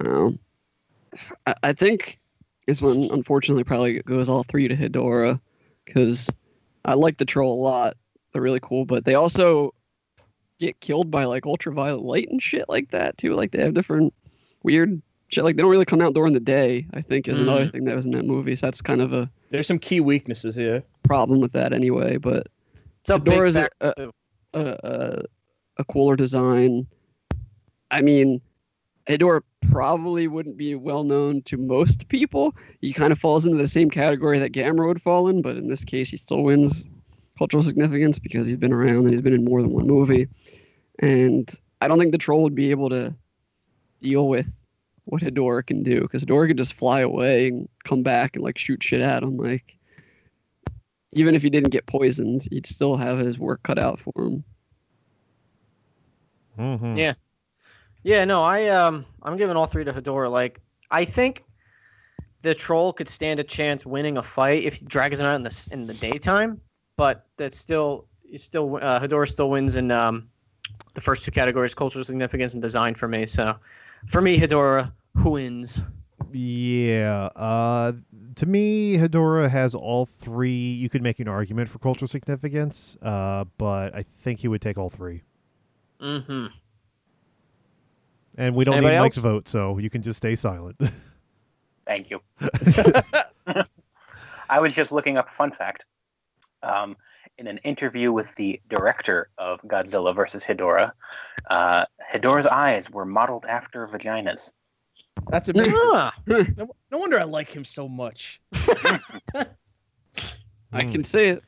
[0.04, 0.38] Um,
[1.46, 2.18] I, I think
[2.66, 5.40] this one unfortunately probably goes all three to Hedorah
[5.84, 6.30] because
[6.84, 7.94] I like the troll a lot.
[8.32, 9.72] They're really cool, but they also
[10.58, 13.34] get killed by like ultraviolet light and shit like that too.
[13.34, 14.12] Like they have different
[14.62, 15.44] weird shit.
[15.44, 16.86] Like they don't really come out during the day.
[16.92, 17.72] I think is another mm.
[17.72, 18.56] thing that was in that movie.
[18.56, 20.82] So that's kind of a There's some key weaknesses here.
[21.04, 22.16] problem with that anyway.
[22.16, 22.48] But
[23.02, 23.92] It's a big a, a,
[24.54, 25.22] a, a,
[25.78, 26.86] a cooler design.
[27.90, 28.40] I mean,
[29.06, 32.54] Hedorah probably wouldn't be well known to most people.
[32.80, 35.68] He kind of falls into the same category that Gamera would fall in, but in
[35.68, 36.86] this case, he still wins
[37.38, 40.28] cultural significance because he's been around and he's been in more than one movie.
[41.00, 41.48] And
[41.80, 43.14] I don't think the troll would be able to
[44.00, 44.52] deal with
[45.04, 48.58] what Hedorah can do because Hedorah could just fly away and come back and like
[48.58, 49.36] shoot shit at him.
[49.36, 49.76] Like,
[51.12, 54.44] even if he didn't get poisoned, he'd still have his work cut out for him.
[56.58, 56.98] Mhm.
[56.98, 57.12] Yeah.
[58.06, 60.30] Yeah, no, I um I'm giving all three to Hedorah.
[60.30, 60.60] Like
[60.92, 61.42] I think
[62.42, 65.42] the troll could stand a chance winning a fight if he drags him out in
[65.42, 66.60] the in the daytime,
[66.96, 70.28] but that's still still uh, Hedorah still wins in um
[70.94, 73.26] the first two categories, cultural significance and design for me.
[73.26, 73.56] So
[74.06, 74.92] for me, Hedorah
[75.24, 75.82] wins.
[76.30, 77.30] Yeah.
[77.34, 77.94] Uh,
[78.36, 80.52] to me, Hedorah has all three.
[80.52, 84.78] You could make an argument for cultural significance, uh, but I think he would take
[84.78, 85.24] all three.
[86.00, 86.46] Mm-hmm.
[88.36, 90.76] And we don't Anybody need Mike's vote, so you can just stay silent.
[91.86, 92.20] Thank you.
[94.48, 95.86] I was just looking up a fun fact.
[96.62, 96.96] Um,
[97.38, 100.92] in an interview with the director of Godzilla versus Hedorah,
[101.50, 104.52] uh, Hedorah's eyes were modeled after vaginas.
[105.28, 105.74] That's amazing.
[105.76, 106.44] Ah, no,
[106.90, 108.40] no wonder I like him so much.
[110.72, 111.42] I can say it.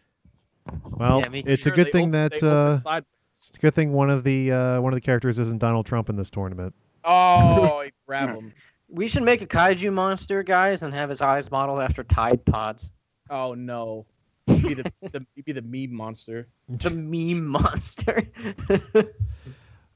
[0.97, 3.05] Well, Yeah, me it's Sure, a good thing that uh, side-
[3.49, 6.09] it's a good thing one of the uh, one of the characters isn't Donald Trump
[6.09, 6.75] in this tournament.
[7.05, 8.53] Oh, he grab him.
[8.89, 12.91] we should make a kaiju monster, guys, and have his eyes modeled after Tide Pods.
[13.31, 14.07] Oh no.
[14.47, 16.49] He'd be the, the he'd be the meme monster.
[16.69, 18.23] The meme monster.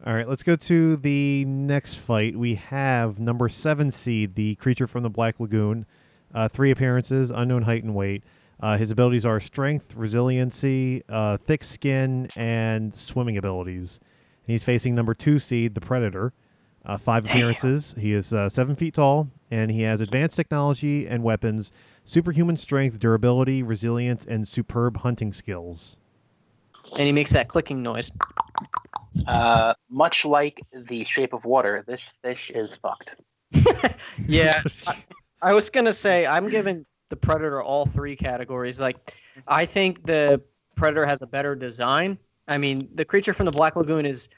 [0.05, 2.37] All right, let's go to the next fight.
[2.37, 5.87] We have number seven seed, the creature from the Black Lagoon.
[6.35, 8.25] Uh, three appearances, unknown height and weight.
[8.63, 13.99] Uh, his abilities are strength, resiliency, uh, thick skin, and swimming abilities.
[14.47, 16.33] And he's facing number two seed, the Predator.
[16.85, 17.95] Uh, five appearances.
[17.97, 21.71] He is uh, seven feet tall, and he has advanced technology and weapons,
[22.05, 25.97] superhuman strength, durability, resilience, and superb hunting skills.
[26.93, 28.11] and he makes that clicking noise.
[29.29, 33.15] Uh, much like the shape of water, this fish is fucked.
[34.27, 34.63] Yeah,
[35.43, 38.81] I was gonna say I'm giving the Predator all three categories.
[38.81, 39.15] Like,
[39.47, 40.41] I think the
[40.77, 42.17] Predator has a better design.
[42.49, 44.31] I mean, the creature from the Black Lagoon is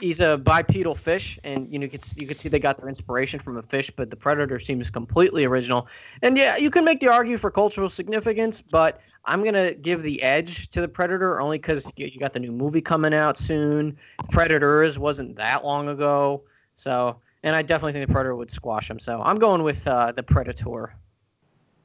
[0.00, 2.88] he's a bipedal fish, and you know you could you could see they got their
[2.88, 5.88] inspiration from a fish, but the Predator seems completely original.
[6.22, 10.22] And yeah, you can make the argue for cultural significance, but I'm gonna give the
[10.22, 13.94] edge to the Predator only because you, you got the new movie coming out soon.
[14.30, 16.44] Predators wasn't that long ago,
[16.76, 18.98] so and I definitely think the Predator would squash him.
[18.98, 20.94] So I'm going with uh, the Predator.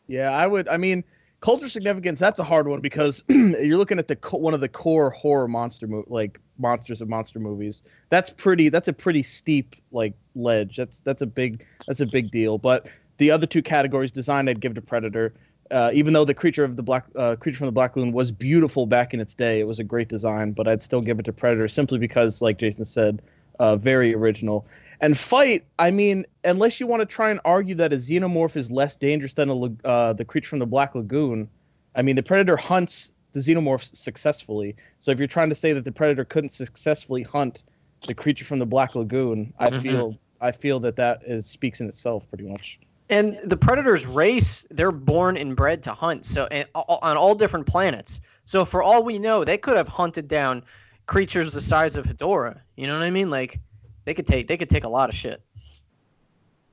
[0.08, 0.68] Yeah, I would.
[0.68, 1.04] I mean,
[1.42, 2.20] culture significance.
[2.20, 5.88] That's a hard one because you're looking at the one of the core horror monster
[5.88, 7.84] mo- like monsters of monster movies.
[8.10, 8.70] That's pretty.
[8.70, 10.78] That's a pretty steep like ledge.
[10.78, 12.58] That's that's a big that's a big deal.
[12.58, 15.34] But the other two categories, design, I'd give to Predator.
[15.70, 18.32] Uh, even though the creature of the black uh, creature from the black lagoon was
[18.32, 20.54] beautiful back in its day, it was a great design.
[20.54, 23.22] But I'd still give it to Predator simply because, like Jason said,
[23.60, 24.66] uh, very original.
[25.00, 28.72] And fight, I mean, unless you want to try and argue that a xenomorph is
[28.72, 31.50] less dangerous than a, uh, the creature from the Black Lagoon,
[31.96, 34.76] I mean, the predator hunts the xenomorphs successfully.
[35.00, 37.64] So if you're trying to say that the predator couldn't successfully hunt
[38.08, 39.82] the creature from the Black Lagoon, I Mhm.
[39.82, 42.80] feel I feel that that is speaks in itself pretty much.
[43.10, 46.26] And the predator's race, they're born and bred to hunt.
[46.26, 48.20] So and, all- on all different planets.
[48.46, 50.62] So for all we know, they could have hunted down
[51.08, 52.60] creatures the size of Hedorah.
[52.76, 53.32] You know what I mean?
[53.32, 53.60] Like
[54.08, 55.42] they could take they could take a lot of shit.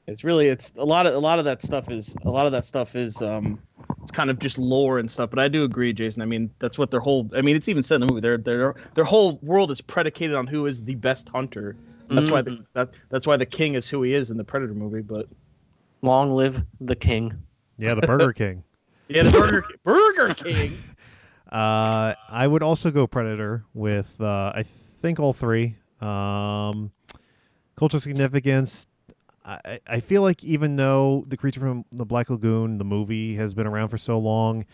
[0.07, 2.53] It's really it's a lot of a lot of that stuff is a lot of
[2.53, 3.59] that stuff is um
[4.01, 5.31] it's kind of just lore and stuff.
[5.31, 6.23] But I do agree, Jason.
[6.23, 8.21] I mean that's what their whole I mean it's even said in the movie.
[8.21, 11.75] Their their their whole world is predicated on who is the best hunter.
[12.09, 14.75] That's why the that, that's why the king is who he is in the Predator
[14.75, 15.03] movie.
[15.03, 15.27] But
[16.03, 17.33] Long live the king.
[17.79, 18.63] Yeah, the Burger King.
[19.09, 20.79] yeah, the Burger King, Burger King.
[21.53, 24.65] Uh, I would also go Predator with uh, I
[25.01, 25.77] think all three.
[26.01, 26.91] Um,
[27.77, 28.87] cultural significance.
[29.45, 33.55] I, I- feel like even though the creature from the Black Lagoon, the movie, has
[33.55, 34.65] been around for so long,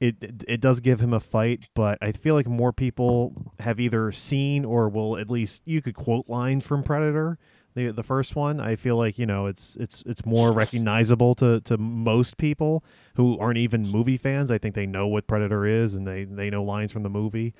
[0.00, 1.68] it, it it does give him a fight.
[1.74, 5.94] But I feel like more people have either seen or will at least you could
[5.94, 7.38] quote lines from Predator.
[7.74, 11.60] The, the first one, I feel like you know it's it's it's more recognizable to,
[11.62, 12.84] to most people
[13.16, 14.50] who aren't even movie fans.
[14.50, 17.52] I think they know what Predator is and they, they know lines from the movie.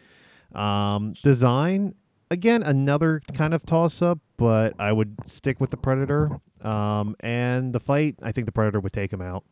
[0.55, 1.95] Um, design,
[2.35, 6.31] again, another kind of toss up, but I would stick with the Predator.
[6.63, 9.45] Um, and the fight, I think the Predator would take him out.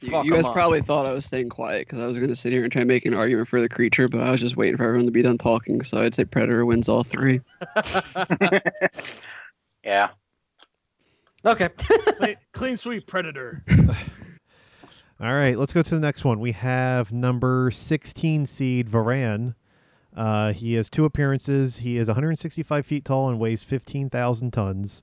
[0.00, 0.54] You, Fuck you guys 'em up.
[0.54, 2.80] probably thought I was staying quiet because I was going to sit here and try
[2.82, 5.12] and make an argument for the creature, but I was just waiting for everyone to
[5.12, 5.82] be done talking.
[5.82, 7.40] So I'd say Predator wins all three.
[9.84, 10.10] Yeah.
[11.44, 11.68] Okay.
[12.18, 13.64] clean, clean sweep Predator.
[15.22, 16.38] All right, let's go to the next one.
[16.40, 19.54] We have number 16 seed Varan.
[20.16, 21.78] Uh, he has two appearances.
[21.78, 25.02] He is 165 feet tall and weighs 15,000 tons.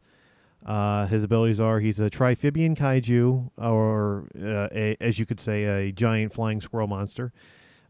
[0.65, 5.63] Uh, his abilities are he's a triphibian kaiju, or uh, a, as you could say,
[5.63, 7.31] a giant flying squirrel monster.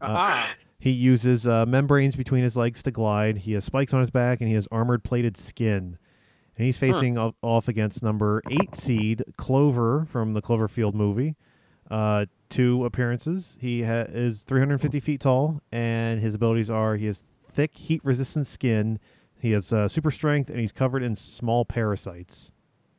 [0.00, 3.38] Ah, He uses uh, membranes between his legs to glide.
[3.38, 5.98] He has spikes on his back, and he has armored plated skin.
[6.56, 11.34] And he's facing o- off against number eight seed Clover from the Cloverfield movie.
[11.90, 13.56] Uh, two appearances.
[13.60, 17.22] He ha- is 350 feet tall, and his abilities are he has
[17.52, 18.98] thick, heat resistant skin.
[19.40, 22.52] He has uh, super strength, and he's covered in small parasites.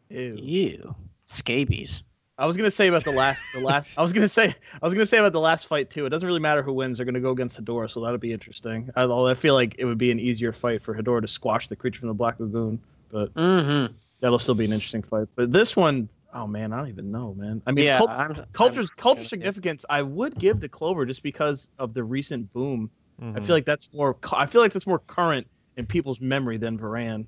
[0.09, 0.35] ew.
[0.39, 0.95] Ew.
[1.25, 2.03] Scabies.
[2.37, 3.97] I was gonna say about the last, the last.
[3.99, 6.05] I was gonna say, I was gonna say about the last fight too.
[6.05, 6.97] It doesn't really matter who wins.
[6.97, 8.89] They're gonna go against Hedorah, so that'll be interesting.
[8.95, 11.75] I, I feel like it would be an easier fight for Hedorah to squash the
[11.75, 12.79] creature from the Black Lagoon,
[13.11, 13.93] but Mm-hmm.
[14.21, 15.27] that'll still be an interesting fight.
[15.35, 17.61] But this one, oh man, I don't even know, man.
[17.65, 17.97] I mean, yeah.
[17.97, 19.85] cult- I'm- culture, I'm- culture significance.
[19.89, 22.89] I would give to Clover just because of the recent boom.
[23.21, 23.45] I Mhm.
[23.45, 24.15] feel like that's more.
[24.31, 27.25] I feel like that's more current in people's memory than Varan.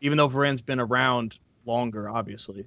[0.00, 2.66] Even though Varan's been around longer, obviously.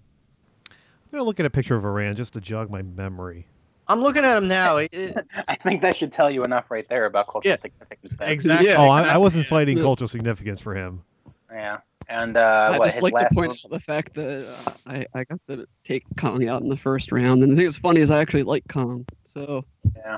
[0.69, 3.47] I'm gonna look at a picture of Varan just to jog my memory.
[3.87, 4.77] I'm looking at him now.
[4.77, 7.57] It- it- I think that should tell you enough right there about cultural Yeah.
[7.57, 8.15] significance.
[8.17, 8.29] then.
[8.29, 8.67] Exactly.
[8.69, 9.83] Yeah, oh, I, I wasn't fighting Yeah.
[9.83, 11.03] cultural significance for him.
[11.51, 11.77] Yeah.
[12.07, 15.05] And uh, I what just like to point movie- out the fact that uh, I,
[15.13, 17.41] I got to take Kong out in the first round.
[17.43, 19.05] And the thing that's funny is I actually like Kong.
[19.23, 19.65] So
[19.95, 20.17] yeah,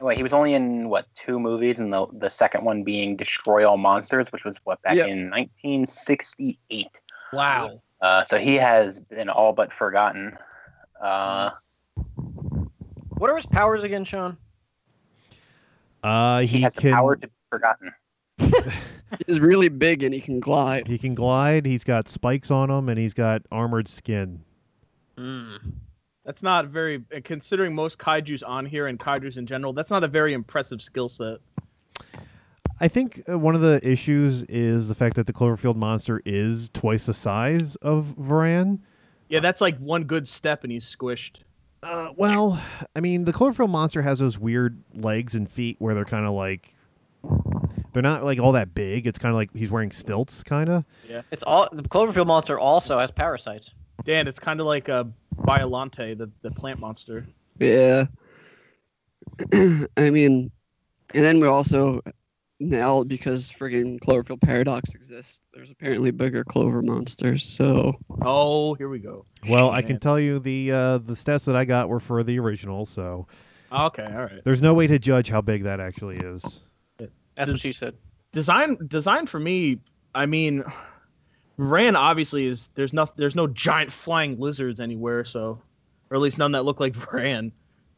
[0.00, 3.68] Wait, he was only in what two movies, and the the second one being Destroy
[3.68, 5.06] All Monsters, which was what back Yeah.
[5.06, 6.86] in 1968.
[7.32, 7.82] Wow.
[8.00, 10.38] Uh, so he has been all but forgotten.
[11.02, 11.50] Uh,
[13.16, 14.36] what are his powers again, Sean?
[16.04, 17.92] Uh, he, he, has can the power to be forgotten.
[19.26, 20.86] he's really big and he can glide.
[20.86, 21.66] he can glide.
[21.66, 24.42] He's got spikes on him, and he's got armored skin.
[25.16, 25.58] Mm.
[26.24, 29.72] That's not very considering most kaiju's on here and kaiju's in general.
[29.72, 31.38] That's not a very impressive skill set.
[32.80, 36.68] I think uh, one of the issues is the fact that the Cloverfield monster is
[36.68, 38.80] twice the size of Varan.
[39.28, 41.38] Yeah, that's like one good step and he's squished.
[41.82, 42.60] Uh, well,
[42.94, 46.32] I mean, the Cloverfield monster has those weird legs and feet where they're kind of
[46.32, 46.74] like
[47.92, 49.06] they're not like all that big.
[49.06, 50.84] It's kind of like he's wearing stilts, kind of.
[51.08, 51.22] Yeah.
[51.30, 53.70] It's all the Cloverfield monster also has parasites.
[54.04, 57.26] Dan, it's kind of like a Biolante, the, the plant monster.
[57.58, 58.06] Yeah.
[59.54, 60.50] I mean,
[61.14, 62.00] and then we also
[62.60, 67.44] now because friggin' Cloverfield paradox exists, there's apparently bigger Clover monsters.
[67.44, 69.24] So Oh, here we go.
[69.48, 72.38] Well, I can tell you the uh, the stats that I got were for the
[72.38, 73.26] original, so
[73.70, 74.42] Okay, all right.
[74.44, 76.62] there's no way to judge how big that actually is.
[77.38, 77.94] That's what she said.
[78.32, 79.78] Design design for me,
[80.14, 80.64] I mean,
[81.56, 85.60] Ran obviously is there's no there's no giant flying lizards anywhere, so
[86.10, 87.52] or at least none that look like Varan.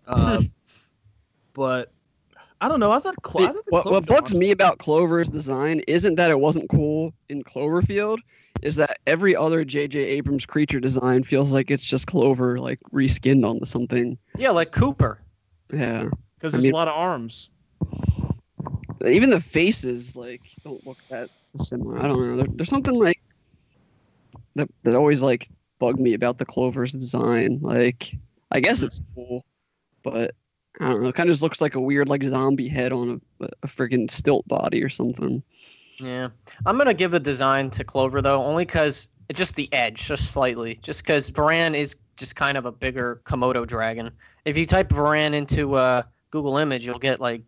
[0.07, 0.43] Uh,
[1.55, 1.91] but
[2.61, 2.93] I don't know.
[2.93, 6.31] I thought, Clo- See, I thought what, what bugs me about Clover's design isn't that
[6.31, 8.19] it wasn't cool in Cloverfield,
[8.63, 9.99] is that every other J.J.
[9.99, 14.19] Abrams creature design feels like it's just Clover like reskinned onto something.
[14.37, 15.21] Yeah, like Cooper.
[15.73, 16.09] Yeah.
[16.39, 17.49] because I there's mean- a lot of arms.
[19.07, 21.99] Even the faces like don't look that similar.
[21.99, 22.37] I don't know.
[22.37, 23.21] There, there's something like
[24.57, 27.61] that that always like bugged me about the Clover's design.
[27.63, 28.17] Like
[28.51, 29.45] I guess it's cool,
[30.03, 30.33] but
[30.81, 31.09] I don't know.
[31.09, 34.11] It kind of just looks like a weird like zombie head on a, a freaking
[34.11, 35.43] stilt body or something.
[35.99, 36.29] Yeah,
[36.67, 40.79] I'm gonna give the design to Clover though, only because just the edge, just slightly.
[40.83, 44.11] Just because Varan is just kind of a bigger Komodo dragon.
[44.45, 47.43] If you type Varan into uh, Google Image, you'll get like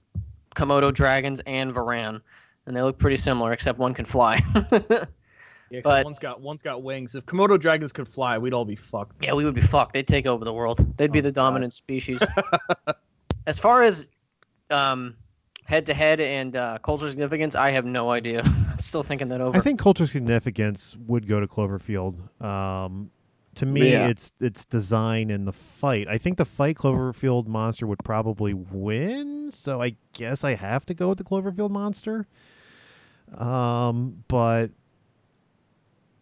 [0.54, 2.20] Komodo dragons and Varan,
[2.66, 4.40] and they look pretty similar, except one can fly.
[5.70, 7.14] Yeah, But- one's got one's got wings.
[7.14, 9.24] If Komodo dragons could fly, we'd all be fucked.
[9.24, 9.94] yeah, we would be fucked.
[9.94, 10.84] They'd take over the world.
[10.98, 11.40] They'd be Oh, the God.
[11.46, 12.22] dominant species.
[13.46, 14.06] as far as
[14.68, 15.16] um,
[15.64, 18.42] head-to-head and uh, cultural significance, I have no idea.
[18.70, 19.56] I'm still thinking that over.
[19.56, 22.18] I think cultural significance would go to Cloverfield.
[22.44, 23.10] Um,
[23.56, 24.08] to me, Yeah.
[24.08, 26.08] it's it's design and the fight.
[26.08, 30.94] I think the fight Cloverfield monster would probably win, so I guess I have to
[30.94, 32.26] go with the Cloverfield monster.
[33.36, 34.70] Um, but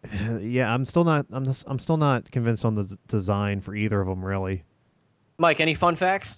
[0.39, 1.25] yeah, I'm still not.
[1.31, 4.23] I'm just, I'm still not convinced on the d- design for either of them.
[4.25, 4.63] Really,
[5.37, 6.37] Mike, any fun facts?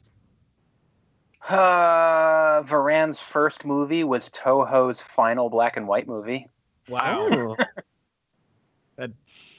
[1.49, 6.47] Uh, Varan's first movie was Toho's final black and white movie.
[6.87, 7.55] Wow.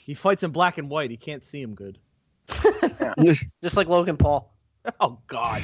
[0.04, 1.10] He fights in black and white.
[1.10, 1.98] He can't see him good.
[3.62, 4.50] Just like Logan Paul.
[5.00, 5.62] Oh God.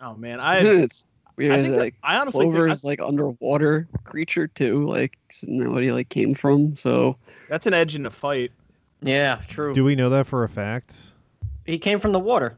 [0.00, 1.52] Oh man, I it's weird.
[1.52, 4.84] I think it, that- like I honestly think Clover I- is like underwater creature too.
[4.86, 6.74] Like isn't that what he like came from?
[6.74, 7.16] So
[7.48, 8.52] that's an edge in the fight.
[9.02, 9.74] Yeah, true.
[9.74, 10.96] do we know that for a fact?
[11.66, 12.56] he came from the water.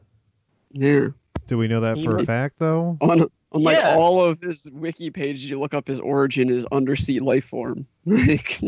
[0.70, 1.08] yeah.
[1.46, 2.96] Do we know that He for a fact though?
[3.00, 3.94] On on like Yeah.
[3.96, 7.86] all of his wiki pages, you look up his origin is undersea life form.
[8.04, 8.60] Like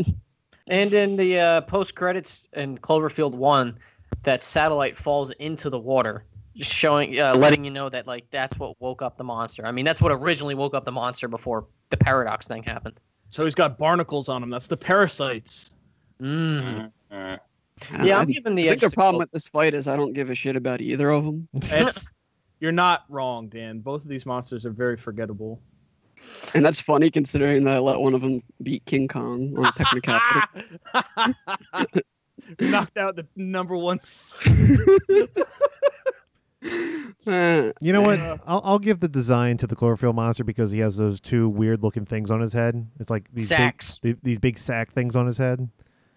[0.67, 3.77] And in the uh, post credits in Cloverfield One,
[4.23, 6.23] that satellite falls into the water,
[6.55, 9.65] just showing, uh, letting you know that like that's what woke up the monster.
[9.65, 12.99] I mean, that's what originally woke up the monster before the paradox thing happened.
[13.29, 14.49] So he's got barnacles on him.
[14.49, 15.71] That's the parasites.
[16.21, 16.91] Mm.
[17.11, 17.39] Mm.
[18.03, 20.13] Yeah, I, I'm giving the I think the problem with this fight is I don't
[20.13, 21.47] give a shit about either of them.
[22.61, 23.79] It's you're not wrong, Dan.
[23.79, 25.59] Both of these monsters are very forgettable.
[26.53, 30.79] And that's funny considering that I let one of them beat King Kong on technicality.
[32.59, 33.99] Knocked out the number one.
[37.27, 38.19] Uh, You know what?
[38.19, 41.49] Uh, I'll, I'll give the design to the chlorophyll monster because he has those two
[41.49, 42.87] weird looking things on his head.
[42.99, 43.97] It's like these Sacks.
[43.99, 45.67] big th- these big sack things on his head.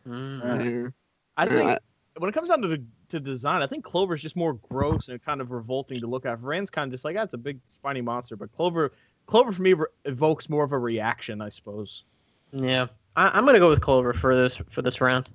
[0.06, 0.82] Mm.
[0.84, 0.88] yeah.
[1.36, 1.78] I think Uh,
[2.18, 5.22] when it comes down to the to design, I think Clover's just more gross and
[5.24, 6.38] kind of revolting to look at.
[6.40, 8.92] Varan's kind of just like, ah, it's a big spiny monster, but Clover,
[9.26, 12.04] Clover for me re- evokes more of a reaction, I suppose.
[12.52, 15.30] Yeah, I, I'm gonna go with Clover for this for this round.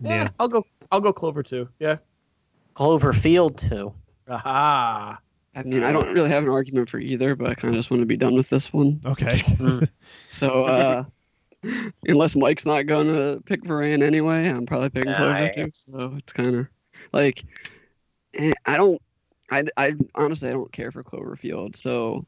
[0.00, 0.28] Yeah.
[0.38, 0.64] I'll go.
[0.90, 1.68] I'll go Clover too.
[1.78, 1.96] Yeah.
[2.74, 3.92] Clover Field too.
[4.28, 5.18] Aha.
[5.54, 7.90] I mean, I don't really have an argument for either, but I kind of just
[7.90, 9.00] want to be done with this one.
[9.04, 9.40] Okay.
[10.28, 11.04] So, uh,
[12.06, 15.70] unless Mike's not gonna pick Varan anyway, I'm probably picking Clover I- too.
[15.72, 16.68] So it's kind of
[17.12, 17.44] like
[18.34, 19.00] eh, I don't.
[19.52, 22.24] I, I honestly I don't care for Cloverfield, so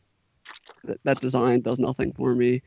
[0.85, 2.63] that, that design does nothing for me.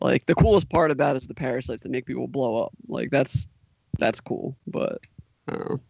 [0.00, 2.72] Like the coolest part about it is the parasites that make people blow up.
[2.86, 3.48] Like that's
[3.98, 5.00] that's cool, but
[5.48, 5.80] I don't know.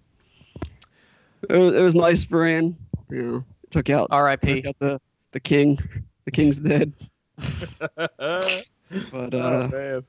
[1.51, 2.75] It was, it was nice, Varan.
[3.11, 4.63] You know, took out R.I.P.
[4.63, 5.01] took out the
[5.33, 5.79] the king.
[6.25, 6.93] The king's dead,
[9.11, 10.05] but uh, man.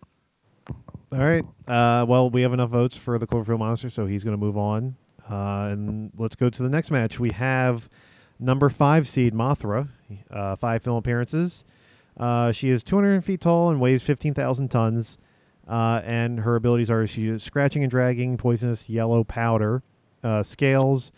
[1.11, 1.45] All right.
[1.67, 4.57] Uh, well, we have enough votes for the Cloverfield monster, so he's going to move
[4.57, 4.95] on.
[5.29, 7.19] Uh, and let's go to the next match.
[7.19, 7.89] We have
[8.39, 9.87] number five seed Mothra,
[10.29, 11.63] uh, five film appearances.
[12.17, 15.17] Uh, she is 200 feet tall and weighs 15,000 tons.
[15.67, 19.83] Uh, and her abilities are she is scratching and dragging, poisonous yellow powder,
[20.23, 21.11] uh, scales,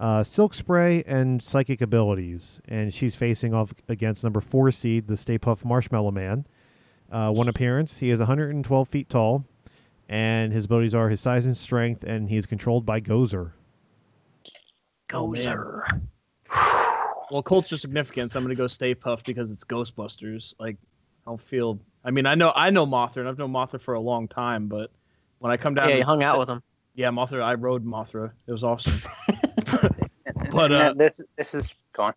[0.00, 2.60] uh, silk spray, and psychic abilities.
[2.66, 6.46] And she's facing off against number four seed, the Stay Puft Marshmallow Man.
[7.12, 7.98] Uh, one appearance.
[7.98, 9.44] He is 112 feet tall,
[10.08, 13.52] and his abilities are his size and strength, and he is controlled by Gozer.
[15.12, 15.42] Oh, man.
[15.44, 16.00] Gozer.
[17.30, 18.36] Well, culture significance.
[18.36, 20.52] I'm gonna go Stay Puft because it's Ghostbusters.
[20.60, 20.76] Like,
[21.26, 21.80] I don't feel.
[22.04, 24.66] I mean, I know I know Mothra, and I've known Mothra for a long time,
[24.66, 24.90] but
[25.38, 26.62] when I come down, Yeah, to, you hung out with him.
[26.94, 27.42] Yeah, Mothra.
[27.42, 28.32] I rode Mothra.
[28.46, 29.00] It was awesome.
[30.50, 32.12] But, and uh, this this is gone.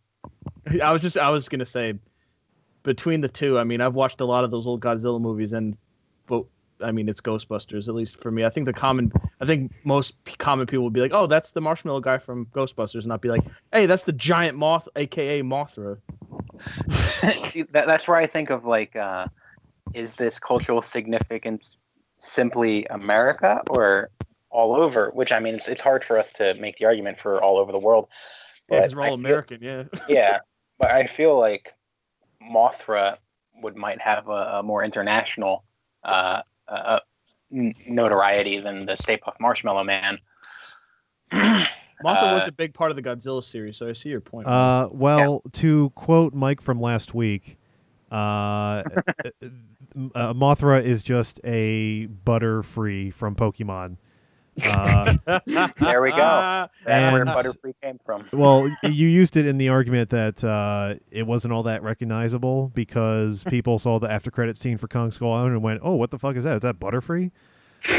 [0.83, 1.93] I was just I was gonna say,
[2.85, 5.75] between the two, I mean, I've watched a lot of those old Godzilla movies, and
[6.27, 6.45] but
[6.81, 8.45] I mean, it's Ghostbusters at least for me.
[8.45, 9.11] I think the common,
[9.41, 12.99] I think most common people would be like, oh, that's the marshmallow guy from Ghostbusters,
[12.99, 13.41] and not be like,
[13.73, 15.97] hey, that's the giant moth, aka Mothra.
[17.49, 19.27] See, that, that's where I think of like, uh,
[19.93, 21.77] is this cultural significance
[22.19, 24.09] simply America or
[24.51, 25.09] all over?
[25.09, 27.71] Which I mean, it's, it's hard for us to make the argument for all over
[27.71, 28.07] the world.
[28.69, 29.59] Yeah, because we're all feel- American.
[29.61, 29.83] Yeah.
[30.07, 30.39] yeah,
[30.77, 31.74] but I feel like
[32.51, 33.17] Mothra
[33.61, 35.63] would might have a, a more international
[36.03, 36.99] uh, uh,
[37.51, 40.19] n- notoriety than the Stay Puft Marshmallow Man.
[41.31, 44.47] Mothra was Uh, a big part of the Godzilla series, so I see your point.
[44.47, 47.57] Uh, well, to quote Mike from last week,
[48.11, 48.15] uh,
[48.83, 53.97] uh, Mothra is just a Butterfree from Pokemon.
[54.63, 55.13] Uh,
[55.79, 56.67] There we go.
[56.85, 58.27] That's where Butterfree came from.
[58.31, 63.43] well, you used it in the argument that uh, it wasn't all that recognizable because
[63.49, 66.19] people saw the after credit scene for Kong Skull Island and went, "Oh, what the
[66.19, 66.55] fuck is that?
[66.55, 67.31] Is that Butterfree?"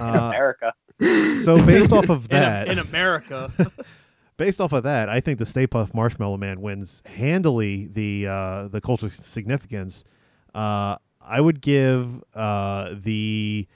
[0.00, 0.72] Uh, America.
[1.44, 3.50] so based off of In a- that, in, America.
[4.36, 8.68] based off of that, I think the Stay Puft Marshmallow Man wins handily the uh,
[8.68, 10.04] the cultural significance.
[10.54, 13.66] Uh, I would give uh, the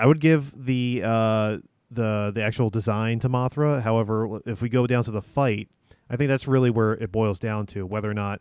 [0.00, 1.58] I would give the uh,
[1.90, 3.82] the the actual design to Mothra.
[3.82, 5.68] However, if we go down to the fight,
[6.08, 8.40] I think that's really where it boils down to whether or not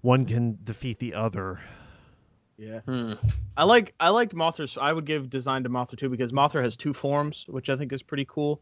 [0.00, 1.60] one can defeat the other.
[2.56, 3.14] yeah, Hmm.
[3.56, 4.76] I like I liked Mothra's.
[4.80, 7.92] I would give design to Mothra too because Mothra has two forms, which I think
[7.92, 8.60] is pretty cool.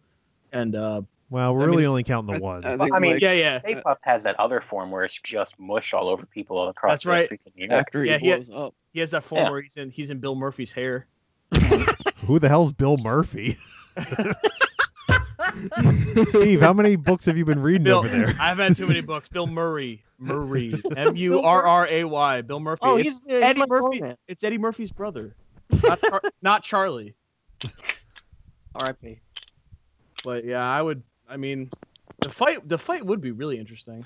[0.53, 2.65] And uh, Well, we're I really it's- only counting the I- one.
[2.65, 5.19] I think, I mean, like, yeah, yeah, Stay Puft has that other form where it's
[5.23, 7.25] just mush all over people across That's right.
[7.27, 7.73] streets of New York.
[7.73, 8.75] after he Yeah, he had- blows up.
[8.93, 9.51] he has that form Yeah.
[9.51, 11.07] where he's in he's in Bill Murphy's hair.
[12.27, 13.57] Who the hell's Bill Murphy?
[16.29, 18.35] Steve, how many books have you been reading Bill, over there?
[18.41, 19.29] I've had too many books.
[19.29, 22.81] Bill Murray, Murray, M U R R A Y, Bill Murphy.
[22.85, 24.01] Oh, It's he's, he's Eddie my Murphy.
[24.01, 24.17] man.
[24.29, 25.35] It's Eddie Murphy's brother,
[25.83, 27.15] not, Char- not Charlie.
[28.75, 29.21] R.I.P.
[30.25, 31.03] But yeah, I would.
[31.29, 31.71] I mean,
[32.21, 34.05] the fight the fight would be really interesting.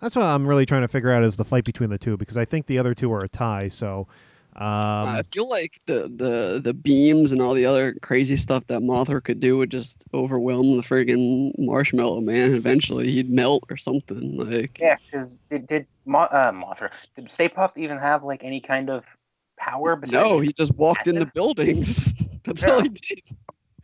[0.00, 2.36] That's what I'm really trying to figure out is the fight between the two because
[2.36, 3.68] I think the other two are a tie.
[3.68, 4.08] So,
[4.56, 8.80] um, I feel like the, the the beams and all the other crazy stuff that
[8.80, 12.54] Mothra could do would just overwhelm the friggin' Marshmallow Man.
[12.54, 14.36] Eventually, he'd melt or something.
[14.36, 18.60] Like, Yeah, because did, did Mo- uh, Mothra, did Stay Puft even have like any
[18.60, 19.04] kind of
[19.56, 20.00] power?
[20.10, 21.34] no, he just walked into passive?
[21.34, 22.12] buildings.
[22.44, 23.20] That's all he did.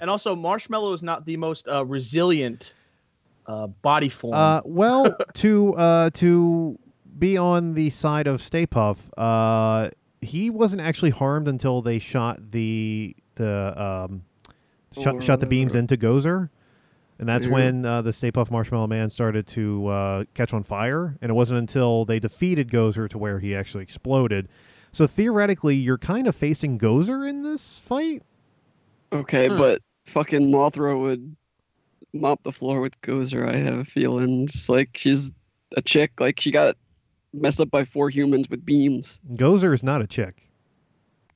[0.01, 2.75] And also, Marshmallow is not the most uh, resilient
[3.47, 4.35] uh, body form.
[4.35, 6.79] uh, well, to uh, to
[7.19, 9.91] be on the side of Stay Puff, uh,
[10.21, 13.75] he wasn't actually harmed until they shot the the
[14.11, 14.23] um,
[15.01, 16.49] shot, shot the beams Or- into Gozer.
[17.19, 17.53] And that's Yeah.
[17.53, 21.17] when uh, the Stay Puft Marshmallow Man started to uh, catch on fire.
[21.23, 24.49] And it wasn't until they defeated Gozer to where he actually exploded.
[24.93, 28.23] So theoretically, you're kind of facing Gozer in this fight.
[29.13, 29.57] Okay, Hmm.
[29.57, 31.37] but fucking Mothra would
[32.13, 33.49] mop the floor with Gozer.
[33.49, 34.45] I have a feeling.
[34.45, 35.31] It's like she's
[35.77, 36.13] a chick.
[36.21, 36.77] Like she got
[37.41, 39.21] messed up by four humans with beams.
[39.35, 40.49] Gozer is not a chick.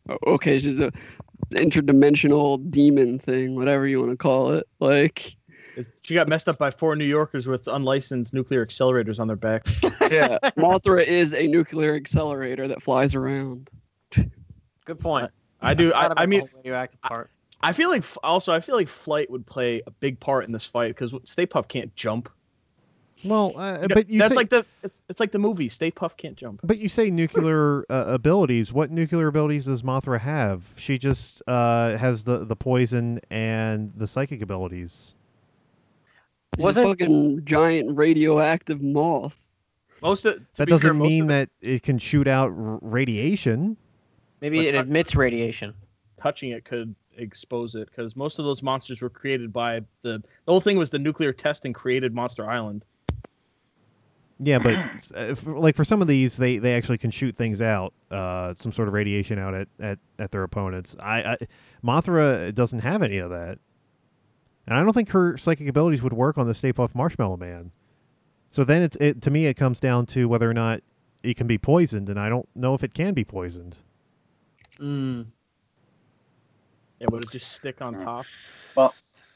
[0.08, 0.92] O- Okay, she's a
[1.54, 4.66] interdimensional demon thing, whatever you want to call it.
[4.78, 5.34] Like,
[6.02, 9.66] she got messed up by four New Yorkers with unlicensed nuclear accelerators on their back.
[10.10, 13.70] yeah, Mothra is a nuclear accelerator that flies around.
[14.84, 15.30] Good point.
[15.60, 15.88] I do.
[15.88, 17.30] forgot I, about I the mean, whole radioactive part.
[17.62, 20.64] I feel like also I feel like flight would play a big part in this
[20.64, 22.30] fight because Stay Puff can't jump.
[23.24, 25.68] Well, uh, You know, but you that's say, like the it's, it's like the movie
[25.68, 26.60] Stay Puff can't jump.
[26.64, 28.72] but you say nuclear uh, abilities.
[28.72, 30.62] What nuclear abilities does Mothra have?
[30.76, 35.14] She just uh, has the the poison and the psychic abilities.
[36.56, 39.36] She's Wasn't- a fucking giant radioactive moth.
[40.02, 43.76] Most of That doesn't most mean of that it can shoot out r- radiation.
[44.40, 45.74] Maybe it But- emits radiation.
[46.20, 50.22] touching it could expose it because most of those monsters were created by the the
[50.52, 52.84] whole thing was the nuclear testing created Monster Island.
[54.42, 57.36] Yeah, but s- uh, for, like for some of these, they, they actually can shoot
[57.36, 60.96] things out, uh, some sort of radiation out at, at, at their opponents.
[60.98, 61.36] I, I
[61.84, 63.58] Mothra doesn't have any of that,
[64.66, 67.70] and I don't think her psychic abilities would work on the Stay Puft Marshmallow Man.
[68.50, 70.80] So then it's it to me it comes down to whether or not
[71.22, 73.76] it can be poisoned, and I don't know if it can be poisoned.
[74.78, 75.26] Mm.
[76.98, 78.24] Yeah, would it just stick on top?
[78.74, 78.94] Well,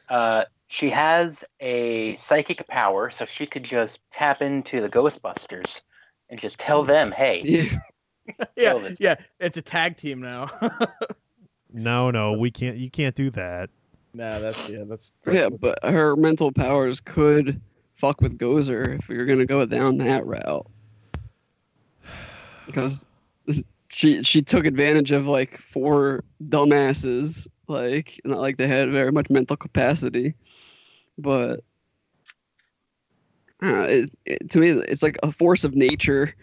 [0.08, 5.80] uh, she has a psychic power, so she could just tap into the Ghostbusters
[6.30, 6.88] and just tell hmm.
[6.88, 7.70] them, "Hey,
[8.26, 10.48] Yeah, yeah, yeah, it's a tag team now.
[11.76, 12.76] No, no, we can't.
[12.76, 13.68] You can't do that.
[14.14, 17.60] nah, that's yeah, that's yeah, but her mental powers could
[17.94, 20.66] fuck with Gozer if we were gonna go down that route.
[22.66, 23.04] Because
[23.88, 29.30] she she took advantage of like four dumbasses, like not like they had very much
[29.30, 30.34] mental capacity,
[31.18, 31.60] but
[33.62, 36.34] uh, it, it, to me it's like a force of nature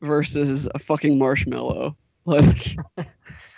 [0.00, 1.96] versus a fucking marshmallow.
[2.26, 2.76] Like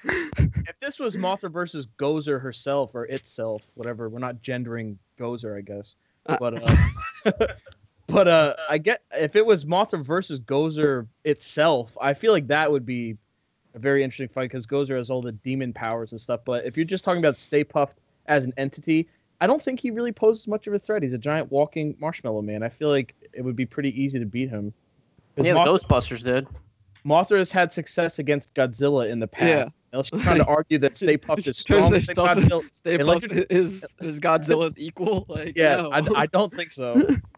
[0.04, 5.62] if this was Mothra versus Gozer herself or itself, whatever, we're not gendering Gozer, I
[5.62, 5.96] guess.
[6.26, 7.32] Uh, But uh,
[8.12, 12.70] But uh, I get if it was Mothra versus Gozer itself, I feel like that
[12.70, 13.16] would be
[13.74, 16.40] a very interesting fight because Gozer has all the demon powers and stuff.
[16.44, 17.94] But if you're just talking about Stay Puft
[18.26, 19.08] as an entity,
[19.40, 21.02] I don't think he really poses much of a threat.
[21.02, 22.62] He's a giant walking marshmallow man.
[22.62, 24.72] I feel like it would be pretty easy to beat him.
[25.36, 26.46] Yeah, the Ghostbusters did.
[27.04, 29.48] Mothra has had success against Godzilla in the past.
[29.48, 29.68] Yeah.
[29.92, 31.92] Unless you're trying to argue that Stay Puffed is Trying strong.
[31.92, 35.24] to say stuff- Godzilla- Stay Unless Puft is is Godzilla's equal.
[35.28, 35.90] Like Yeah, no.
[35.90, 37.06] I, I don't think so.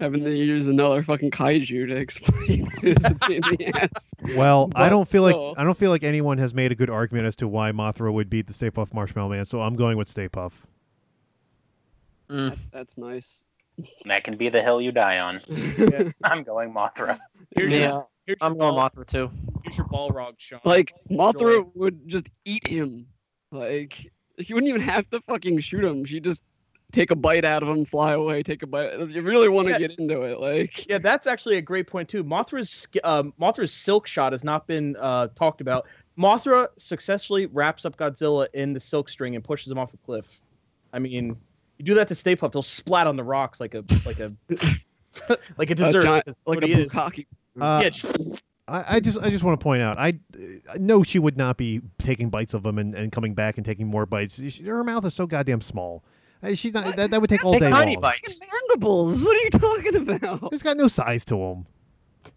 [0.00, 4.36] having to use another fucking kaiju to explain who's the pain in the ass.
[4.36, 5.48] Well, I don't feel still.
[5.48, 8.12] like I don't feel like anyone has made a good argument as to why Mothra
[8.12, 10.66] would beat the Stay Puft Marshmallow Man, so I'm going with Stay Puff.
[12.30, 12.50] Mm.
[12.50, 13.44] That- that's nice.
[14.06, 15.40] That can be the hill you die on.
[15.78, 16.10] Yeah.
[16.24, 17.16] I'm going Mothra.
[17.54, 19.30] Here's Yeah, your, here's I'm going ball, Mothra too.
[19.62, 20.58] Here's your Balrog, Sean.
[20.64, 21.22] like Enjoy.
[21.32, 23.06] Mothra would just eat him.
[23.52, 26.04] Like he wouldn't even have to fucking shoot him.
[26.04, 26.42] She'd just
[26.92, 28.86] take a bite out of him, fly away, take a bite.
[28.94, 29.78] If you really want to Yeah.
[29.78, 32.24] get into it, like Yeah, that's actually a great point too.
[32.24, 35.86] Mothra's sk- um, Mothra's silk shot has not been uh, talked about.
[36.18, 40.40] Mothra successfully wraps up Godzilla in the silk string and pushes him off a cliff.
[40.92, 41.36] I mean,
[41.78, 44.32] you do that to Stay Puft, he'll splat on the rocks like a like a
[45.58, 46.02] like a a dessert.
[46.02, 46.92] giant, That's like a he is.
[46.92, 47.26] bukkake.
[47.60, 47.90] Uh, yeah,
[48.66, 50.14] I, I just I just want to point out I,
[50.72, 53.64] I know she would not be taking bites of them and, and coming back and
[53.64, 54.40] taking more bites.
[54.50, 56.02] She, her mouth is so goddamn small.
[56.54, 58.02] She's not that, that would take all Take day tiny long.
[58.02, 58.40] bites.
[58.40, 59.24] mandibles.
[59.24, 60.52] What are you talking about?
[60.52, 61.66] It's got no size to them.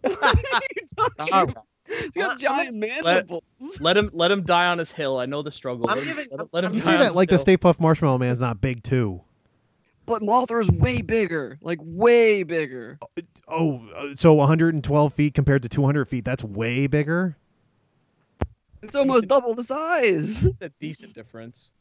[0.00, 0.86] what are you
[1.18, 1.66] talking about?
[1.86, 3.42] He's got I'm- giant mandibles.
[3.80, 5.18] let him let him die on his hill.
[5.18, 5.88] I know the struggle.
[5.88, 7.42] I'm let giving- let him, let him You die say that his like the hill.
[7.42, 9.20] Stay Puft Marshmallow Man's not big too.
[10.04, 11.58] But Mothra is way bigger.
[11.62, 12.98] Like way bigger.
[13.46, 16.24] Oh, uh, so 112 feet compared to 200 feet.
[16.24, 17.36] That's way bigger.
[18.82, 20.44] It's almost double the size.
[20.44, 21.72] It's a decent difference.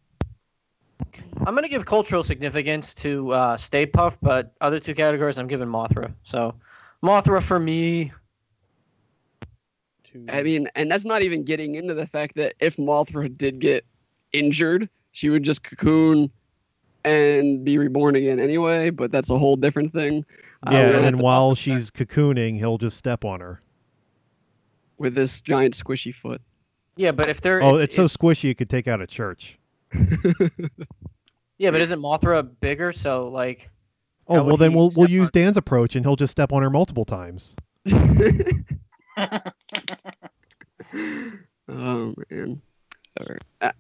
[1.46, 5.68] I'm gonna give cultural significance to uh, Stay Puff, but other two categories I'm giving
[5.68, 6.14] Mothra.
[6.24, 6.54] So
[7.04, 8.12] Mothra for me.
[10.12, 13.60] To- I mean, and that's not even getting into the fact that if Mothra did
[13.60, 13.86] get
[14.34, 16.30] injured, she would just cocoon
[17.04, 18.90] and be reborn again anyway.
[18.92, 20.24] But that's a whole different thing.
[20.68, 23.62] Yeah, don't and know, then the- while she's cocooning, he'll just step on her.
[24.98, 26.40] with this giant squishy foot.
[26.96, 29.58] Yeah, but if they're Oh, if- it's so squishy it could take out a church.
[31.58, 32.92] yeah, but isn't Mothra bigger?
[32.92, 33.70] So like,
[34.28, 36.62] Oh well, then we'll we'll step use on- Dan's approach, and he'll just step on
[36.62, 37.56] her multiple times.
[41.68, 42.62] oh man.
[43.18, 43.40] Whatever.
[43.62, 43.72] Uh,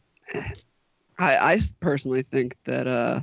[1.19, 3.21] I I s- personally think that uh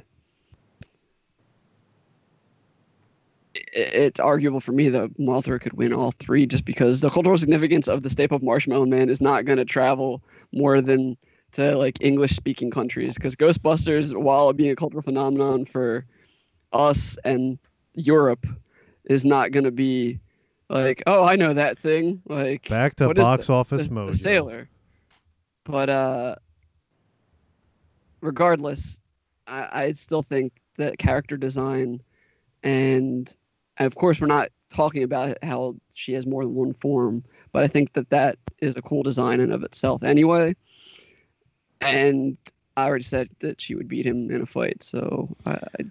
[3.73, 7.87] it's arguable for me that Mothra could win all three just because the cultural significance
[7.89, 10.23] of the Stay Puft Marshmallow Man is not going to travel
[10.53, 11.17] more than
[11.59, 16.07] to like English speaking countries because Ghostbusters, while being a cultural phenomenon for
[16.73, 17.59] us and
[17.95, 18.47] Europe,
[19.05, 20.21] is not going to be
[20.71, 22.23] like, oh, I know that thing.
[22.27, 24.11] Like, Back to box office the, mode.
[24.11, 24.69] the sailor.
[25.65, 26.37] But uh,
[28.21, 29.01] regardless,
[29.49, 32.01] I, I still think that character design,
[32.63, 33.35] and,
[33.79, 37.65] and of course, we're not talking about how she has more than one form, but
[37.65, 40.55] I think that that is a cool design in of itself anyway.
[41.81, 42.37] And
[42.77, 45.85] I already said that she would beat him in a fight, so I, I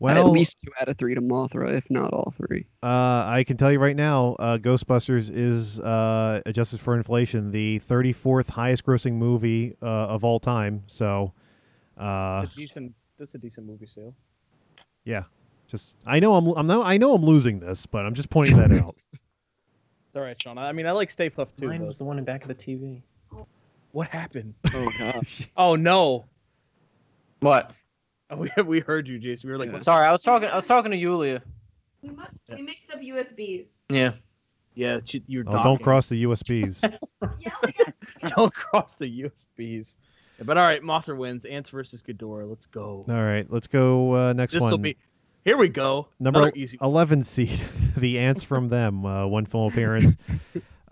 [0.00, 2.66] Well, at least two out of three to Mothra, if not all three.
[2.82, 7.80] Uh, I can tell you right now, uh, Ghostbusters is uh, adjusted for inflation the
[7.88, 10.82] 34th highest grossing movie uh, of all time.
[10.86, 11.32] So,
[11.98, 12.94] uh, a decent.
[13.18, 14.14] That's a decent movie sale.
[15.04, 15.24] yeah,
[15.68, 18.56] just I know I'm I'm no, I know I'm losing this, but I'm just pointing
[18.56, 18.96] that out.
[19.12, 20.58] It's all right, Sean.
[20.58, 21.68] I mean, I like Stay Puft too.
[21.68, 23.02] mine but- was the one in back of the TV.
[23.92, 24.54] What happened?
[24.74, 25.48] Oh gosh.
[25.56, 26.26] Oh no!
[27.40, 27.72] What?
[28.30, 29.48] Oh, we we heard you, Jason.
[29.48, 29.80] We were like, Yeah.
[29.80, 30.48] Sorry, I was talking.
[30.48, 31.42] I was talking to Yulia.
[32.02, 32.56] We, mu- Yeah.
[32.56, 33.66] we mixed up USBs.
[33.90, 34.12] Yeah.
[34.74, 35.44] Yeah, she- you're.
[35.46, 36.98] Oh, don't cross the USBs.
[38.36, 39.96] Don't cross the USBs.
[40.38, 41.44] Yeah, but all right, Mothra wins.
[41.44, 42.48] Ants versus Ghidorah.
[42.48, 43.04] Let's go.
[43.08, 44.68] all right, let's go uh, next This one.
[44.68, 44.96] This will be.
[45.44, 46.08] Here we go.
[46.20, 46.78] Number Another easy.
[46.80, 47.60] 11 seed,
[47.96, 50.16] the ants from them, uh, one film appearance.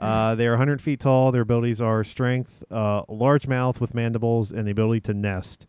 [0.00, 1.30] Uh, they are 100 feet tall.
[1.30, 5.66] Their abilities are strength, uh, large mouth with mandibles, and the ability to nest.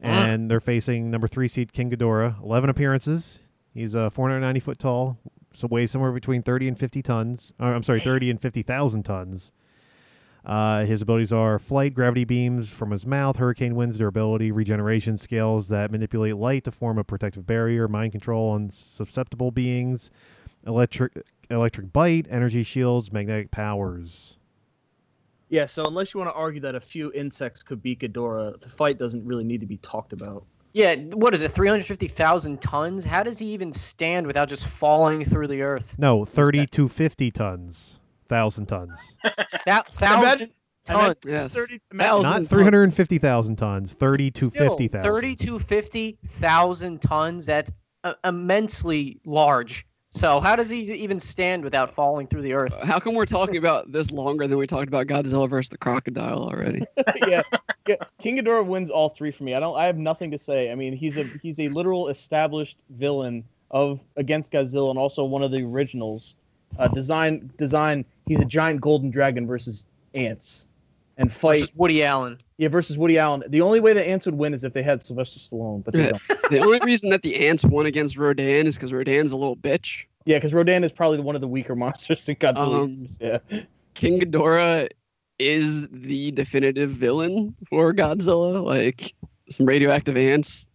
[0.00, 2.42] And they're facing number three seed King Ghidorah.
[2.42, 3.40] 11 appearances.
[3.72, 5.18] He's uh, 490 foot tall,
[5.54, 7.52] so weighs somewhere between 30 and 50 tons.
[7.58, 9.50] Or, I'm sorry, 30 and 50,000 tons.
[10.44, 15.68] Uh, his abilities are flight, gravity beams from his mouth, hurricane winds, durability, regeneration scales
[15.68, 20.10] that manipulate light to form a protective barrier, mind control on susceptible beings,
[20.66, 24.38] electric electric bite, energy shields, magnetic powers.
[25.48, 25.66] Yeah.
[25.66, 28.98] So unless you want to argue that a few insects could beat Ghidorah, the fight
[28.98, 30.44] doesn't really need to be talked about.
[30.74, 31.52] Yeah, what is it?
[31.52, 33.04] Three hundred fifty thousand tons.
[33.04, 35.94] How does he even stand without just falling through the earth?
[35.98, 39.16] No, 30 to 50 tons, thousand tons.
[39.66, 40.50] That thousand
[40.84, 41.16] tons.
[41.24, 41.54] Yes.
[41.54, 42.48] 30 Thousand Not tons.
[42.48, 45.12] 350,000 tons, 30 to Still, 50,000.
[45.12, 47.46] Thirty to fifty thousand tons.
[47.46, 47.70] That's
[48.02, 49.86] uh, immensely large.
[50.14, 52.80] So how does he even stand without falling through the earth?
[52.82, 56.38] How come we're talking about this longer than we talked about Godzilla versus the crocodile
[56.38, 56.84] already?
[57.26, 57.42] yeah,
[57.88, 57.96] yeah.
[58.20, 59.54] King Ghidorah wins all three for me.
[59.54, 59.76] I don't.
[59.76, 60.70] I have nothing to say.
[60.70, 63.42] I mean, he's a he's a literal established villain
[63.72, 66.34] of against Godzilla and also one of the originals.
[66.78, 68.04] Uh, design design.
[68.26, 69.84] He's a giant golden dragon versus
[70.14, 70.66] ants,
[71.18, 71.58] and fight.
[71.58, 72.38] Versus Woody Allen.
[72.58, 73.42] Yeah, versus Woody Allen.
[73.48, 76.04] The only way the ants would win is if they had Sylvester Stallone, but they
[76.04, 76.10] Yeah.
[76.28, 76.50] don't.
[76.50, 80.04] the only reason that the ants won against Rodan is because Rodan's a little bitch.
[80.26, 82.82] Yeah, because Rodan is probably one of the weaker monsters in Godzilla.
[82.84, 83.38] Um, yeah.
[83.94, 84.88] King Ghidorah
[85.38, 88.64] is the definitive villain for Godzilla.
[88.64, 89.14] Like
[89.50, 90.68] some radioactive ants,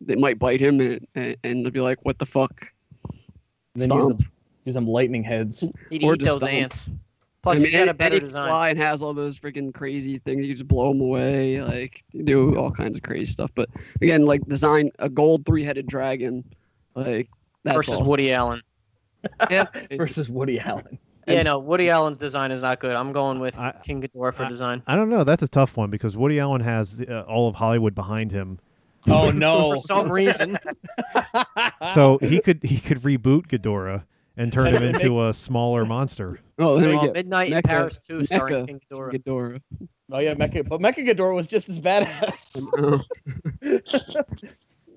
[0.00, 2.68] they might bite him and, and, and they'll be like, "What the fuck?"
[3.74, 4.18] And then use Stomp.
[4.18, 4.30] them,
[4.66, 5.64] use them lightning heads.
[5.90, 6.52] He'd Or eat just those stomp.
[6.52, 6.90] ants.
[7.44, 8.48] Plus, I mean, he's got a better and he design.
[8.48, 10.44] fly and has all those freaking crazy things.
[10.46, 13.50] You just blow them away, like you do all kinds of crazy stuff.
[13.54, 13.68] But
[14.00, 16.42] again, like design a gold three-headed dragon,
[16.96, 17.28] like
[17.62, 18.08] that's versus awesome.
[18.08, 18.60] Woody Allen.
[19.50, 19.66] Yeah,
[19.96, 20.98] versus Woody Allen.
[21.28, 22.94] Yeah, And- no, Woody Allen's design is not good.
[22.96, 24.82] I'm going with I- King Ghidorah for I- design.
[24.86, 25.22] I don't know.
[25.24, 28.58] That's a tough one because Woody Allen has uh, all of Hollywood behind him.
[29.06, 29.70] Oh no!
[29.72, 30.58] For some reason,
[31.92, 34.04] So he could he could reboot Ghidorah
[34.36, 36.40] and turn him into a smaller monster.
[36.58, 39.12] oh, then we Well, get Midnight in Paris 2 starring King Ghidorah.
[39.12, 39.60] Ghidorah.
[40.12, 43.02] oh yeah, Mecha, but Mecha Ghidorah was just as badass.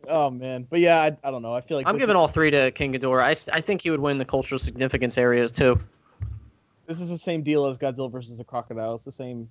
[0.09, 1.53] Oh, oh man, but yeah, I, I don't know.
[1.53, 3.23] I feel like I'm giving is, all three to King Ghidorah.
[3.23, 5.79] I, I think he would win the cultural significance areas too.
[6.87, 8.95] this is the same deal as Godzilla versus the crocodile.
[8.95, 9.49] It's the same.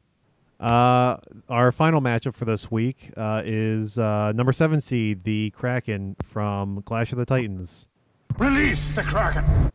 [0.58, 1.18] Uh,
[1.50, 6.80] our final matchup for this week uh, is uh, number seven seed, the Kraken from
[6.82, 7.86] Clash of the Titans.
[8.38, 9.70] Release the Kraken!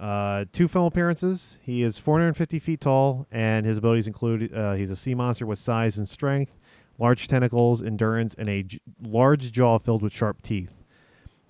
[0.00, 1.58] Uh, two film appearances.
[1.62, 5.58] He is 450 feet tall, and his abilities include uh, he's a sea monster with
[5.58, 6.58] size and strength,
[6.98, 10.72] large tentacles, endurance, and a j- large jaw filled with sharp teeth.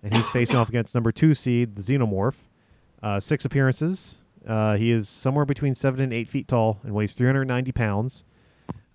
[0.02, 2.34] And he's facing off against number two seed, the Xenomorph.
[3.02, 4.16] Uh, six appearances.
[4.46, 8.24] Uh, he is somewhere between seven and eight feet tall and weighs 390 pounds.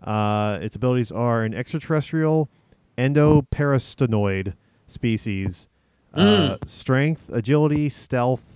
[0.03, 2.49] Uh, its abilities are an extraterrestrial
[2.97, 4.53] endoparasitoid
[4.87, 5.67] species.
[6.13, 8.54] Uh, strength, agility, stealth,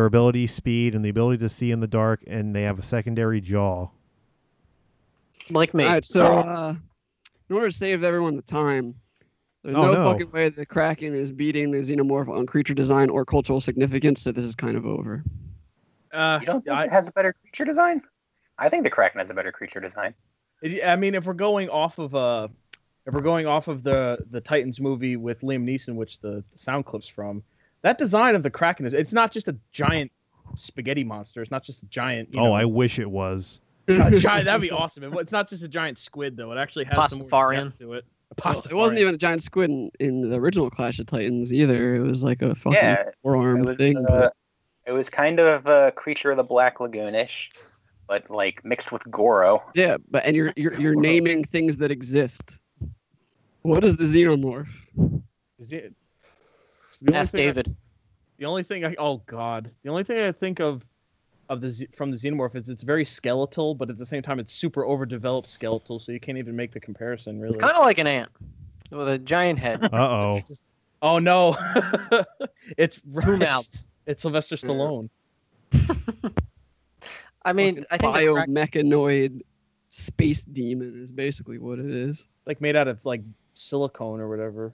[0.00, 3.40] durability, speed, and the ability to see in the dark, and they have a secondary
[3.40, 3.88] jaw.
[5.50, 5.84] Like me.
[5.84, 6.74] All right, so uh,
[7.48, 8.94] in order to save everyone the time,
[9.62, 10.10] there's Oh, no, no.
[10.12, 14.32] fucking way the Kraken is beating the Xenomorph on creature design or cultural significance, so
[14.32, 15.24] this is kind of over.
[16.12, 18.02] Uh, You don't think I, it has a better creature design?
[18.58, 20.12] I think the Kraken has a better creature design.
[20.62, 22.48] it- I mean, if we're going off of uh,
[23.06, 26.58] if we're going off of the the Titans movie with Liam Neeson, which the, the
[26.58, 27.42] sound clips from,
[27.86, 30.10] that design of the Kraken is it's not just a giant
[30.56, 31.40] spaghetti monster.
[31.40, 32.34] It's not just a giant.
[32.34, 33.60] You oh, know, I wish it was.
[33.88, 35.04] giant, that'd be awesome.
[35.04, 36.50] It- It's not just a giant squid though.
[36.50, 37.64] It actually has some more Pastafarian.
[37.66, 38.04] depth to it.
[38.44, 41.94] Well, it wasn't even a giant squid in, in the original Clash of Titans either.
[41.94, 43.96] It was like a fucking Yeah, four-armed It was, thing.
[43.98, 44.32] uh, but-
[44.84, 47.50] it was kind of a creature of the Black Lagoonish,
[48.08, 49.62] but like mixed with Goro.
[49.74, 52.58] Yeah, but and you're you're you're naming things that exist.
[53.62, 54.68] What is the xenomorph?
[55.60, 55.94] Is it?
[57.02, 57.76] The Ask thing I- David.
[58.38, 60.84] the only thing I oh god, the only thing I think of
[61.48, 64.52] of the from the xenomorph is it's very skeletal, but at the same time it's
[64.52, 67.54] super overdeveloped skeletal, so you can't even make the comparison really.
[67.54, 68.30] It's kind of like an ant
[68.90, 70.40] with a giant head, Uh oh.
[71.02, 71.56] Oh no,
[72.78, 73.84] it's two mouths.
[74.06, 75.08] It's Sylvester Stallone.
[77.44, 79.42] I mean, I think the Kraken- biomechanoid
[79.88, 82.28] space demon is basically what it is.
[82.46, 83.22] like made out of like
[83.54, 84.72] silicone or whatever.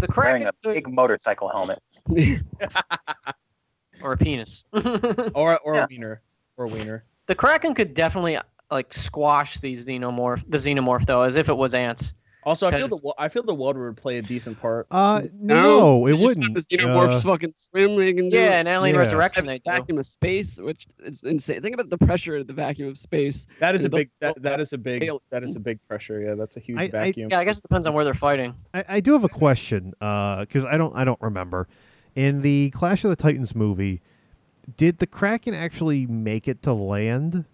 [0.00, 1.78] The Wearing Kraken a could, big motorcycle helmet.
[4.02, 4.64] or a penis.
[5.34, 5.84] Or or Yeah.
[5.84, 6.22] a wiener.
[6.56, 7.04] Or a wiener.
[7.26, 8.38] the Kraken could definitely
[8.70, 12.12] like squash these xenomorph, the xenomorph though, as if it was ants.
[12.44, 14.86] Also, I feel the Because- I feel the water would play a decent part.
[14.90, 16.54] Uh, no, it wouldn't.
[16.54, 17.96] The xenomorphs Uh, fucking swim.
[17.96, 19.00] They can do Yeah, and Alien Yeah.
[19.02, 19.70] Resurrection they do.
[19.70, 21.60] vacuum of space, which is insane.
[21.60, 23.46] Think about the pressure of the vacuum of space.
[23.58, 26.20] That is a big that, that is a big that is a big pressure.
[26.22, 27.28] Yeah, that's a huge I- I- vacuum.
[27.30, 28.54] Yeah, I guess it depends on where they're fighting.
[28.72, 31.68] I, I do have a question because I don't I don't remember.
[32.16, 34.00] In the Clash of the Titans movie,
[34.76, 37.44] did the Kraken actually make it to land?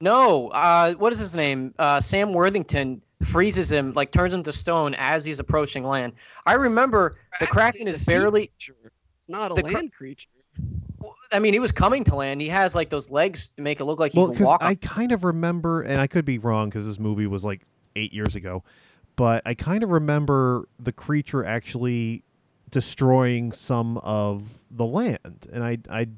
[0.00, 1.72] No, uh, what is his name?
[1.78, 6.12] Uh, Sam Worthington freezes him, like turns him to stone as he's approaching land.
[6.46, 8.50] I remember the Kraken is is barely.
[8.58, 8.70] It's
[9.28, 10.28] not a the Kra- land creature.
[11.32, 12.40] I mean, he was coming to land.
[12.40, 14.62] He has like those legs to make it look like he Well, can because walk.
[14.62, 17.62] on I kind of remember, and I could be wrong because this movie was like
[17.96, 18.62] eight years ago,
[19.16, 22.22] but I kind of remember the creature actually
[22.70, 26.08] destroying some of the land, and I I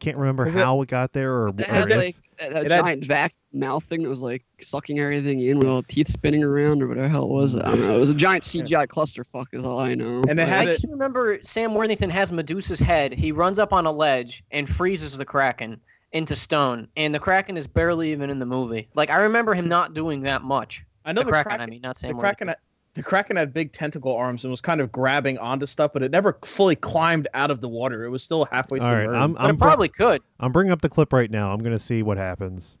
[0.00, 1.90] can't remember Was how it got there or, or if.
[1.90, 5.58] like a, a It had- giant vacuum mouth thing that was like sucking everything in
[5.60, 7.56] with all the teeth spinning around or whatever the hell it was.
[7.56, 7.96] I don't know.
[7.96, 10.24] It was a giant CGI clusterfuck, is all I know.
[10.28, 13.12] And it had I it- can remember Sam Worthington has Medusa's head.
[13.12, 15.80] He runs up on a ledge and freezes the Kraken
[16.12, 18.88] into stone, and the Kraken is barely even in the movie.
[18.94, 20.84] Like I remember him not doing that much.
[21.04, 22.46] I know The the, Kraken, Kraken, I mean, not the Sam Kraken.
[22.48, 22.54] Worthington.
[22.94, 26.02] Had, the Kraken had big tentacle arms and was kind of grabbing onto stuff, but
[26.02, 28.04] it never fully climbed out of the water.
[28.04, 29.22] It was still halfway All right, submerged.
[29.22, 30.22] I'm I'm, it br- probably could.
[30.40, 31.52] I'm bringing up the clip right now.
[31.52, 32.78] I'm gonna see what happens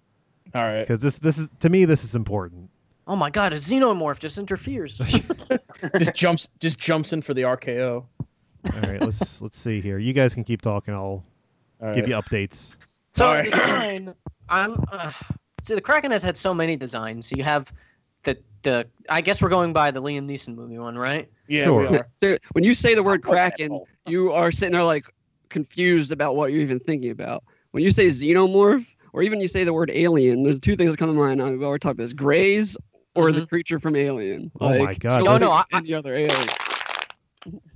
[0.54, 0.80] All right.
[0.80, 2.70] because this this is to me this is important.
[3.06, 4.98] Oh my god, a xenomorph just interferes.
[5.98, 8.04] just jumps, just jumps in for the RKO.
[8.72, 9.98] All right, let's let's see here.
[9.98, 10.94] You guys can keep talking.
[10.94, 11.24] I'll
[11.82, 12.08] All give right.
[12.08, 12.76] you updates.
[13.12, 13.44] So Alright.
[13.44, 14.14] design,
[14.48, 15.12] I'm uh,
[15.62, 17.28] see the Kraken has had so many designs.
[17.28, 17.72] So you have
[18.24, 21.30] the the I guess we're going by the Liam Neeson movie one, right?
[21.48, 21.90] Yeah, Sure.
[21.90, 22.08] we are.
[22.16, 25.04] So when you say the word I'll put that Kraken, you are sitting there like
[25.50, 27.44] confused about what you're even thinking about.
[27.70, 30.98] When you say xenomorph, or even you say the word alien, there's two things that
[30.98, 31.40] come to mind.
[31.40, 32.76] We already talked about this: Grays
[33.14, 33.46] or the mm-hmm.
[33.46, 34.50] creature from Alien.
[34.60, 36.48] Oh my God, you oh, No, don't no, think I- any other alien.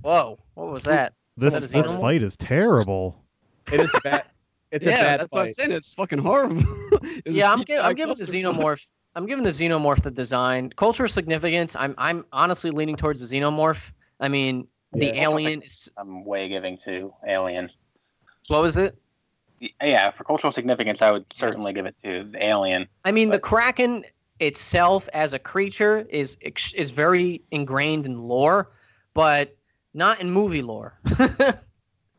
[0.01, 1.13] Whoa, what was that?
[1.37, 2.01] This that this xenomorph?
[2.01, 3.23] fight is terrible.
[3.71, 4.25] It is bad.
[4.71, 5.71] It's a yeah, bad that's what I'm saying.
[5.71, 6.63] It's fucking horrible.
[7.01, 8.55] It's yeah, I'm, gi- I'm giving the clusterfuck.
[8.55, 8.85] xenomorph.
[9.19, 10.71] I'm giving the xenomorph the design.
[10.77, 11.75] Cultural significance.
[11.75, 13.91] I'm I'm honestly leaning towards the xenomorph.
[14.21, 15.23] I mean, the Yeah.
[15.23, 15.91] alien is.
[15.97, 17.69] I'm way giving to Alien.
[18.47, 18.97] What was it?
[19.83, 22.87] Yeah, for cultural significance, I would certainly give it to the Alien.
[23.03, 24.05] I mean, the Kraken
[24.39, 26.37] itself as a creature is
[26.73, 28.71] is very ingrained in lore,
[29.13, 29.53] but
[29.93, 30.97] not in movie lore.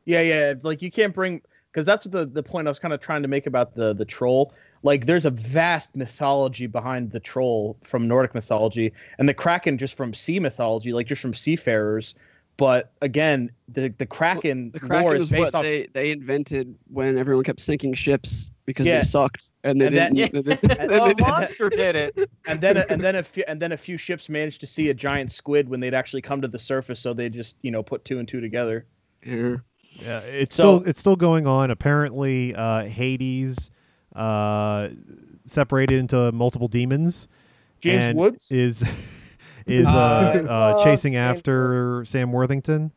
[0.07, 0.55] Yeah, yeah.
[0.63, 1.41] Like you can't bring
[1.73, 4.05] because that's the the point I was kind of trying to make about the the
[4.05, 4.53] troll.
[4.83, 9.95] Like there's a vast mythology behind the troll from Nordic mythology, and the kraken just
[9.97, 12.15] from sea mythology, like just from seafarers.
[12.57, 15.63] But again, the the kraken, The Kraken is is based what off.
[15.63, 18.97] they, they invented when everyone kept sinking ships because Yeah.
[18.99, 20.45] they sucked and they And didn't.
[20.45, 22.31] they- and- they the didn't- monster did it.
[22.47, 24.95] and then and then a few and then a few ships managed to see a
[24.95, 28.05] giant squid when they'd actually come to the surface, so they just you know put
[28.05, 28.85] two and two together.
[29.25, 29.57] yeah.
[29.93, 31.71] Yeah, it's So- still it's still going on.
[31.71, 33.71] Apparently, uh, Hades
[34.15, 34.89] uh,
[35.47, 37.29] separated into multiple demons.
[37.81, 38.51] James and Woods.
[38.51, 38.83] is
[39.67, 39.91] is uh,
[40.49, 42.93] Uh, uh, uh, chasing James after Sam Worthington.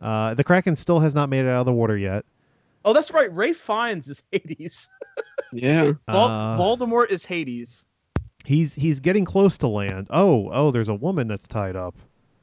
[0.00, 2.24] Uh, the Kraken still has not made it out of the water yet.
[2.84, 3.32] Oh, that's right.
[3.32, 4.88] Ralph Fiennes is Hades.
[5.52, 5.92] Yeah.
[6.08, 7.86] Vol- Uh, Voldemort is Hades.
[8.44, 10.08] he's he's getting close to land.
[10.10, 11.94] Oh oh, there's a woman that's tied up.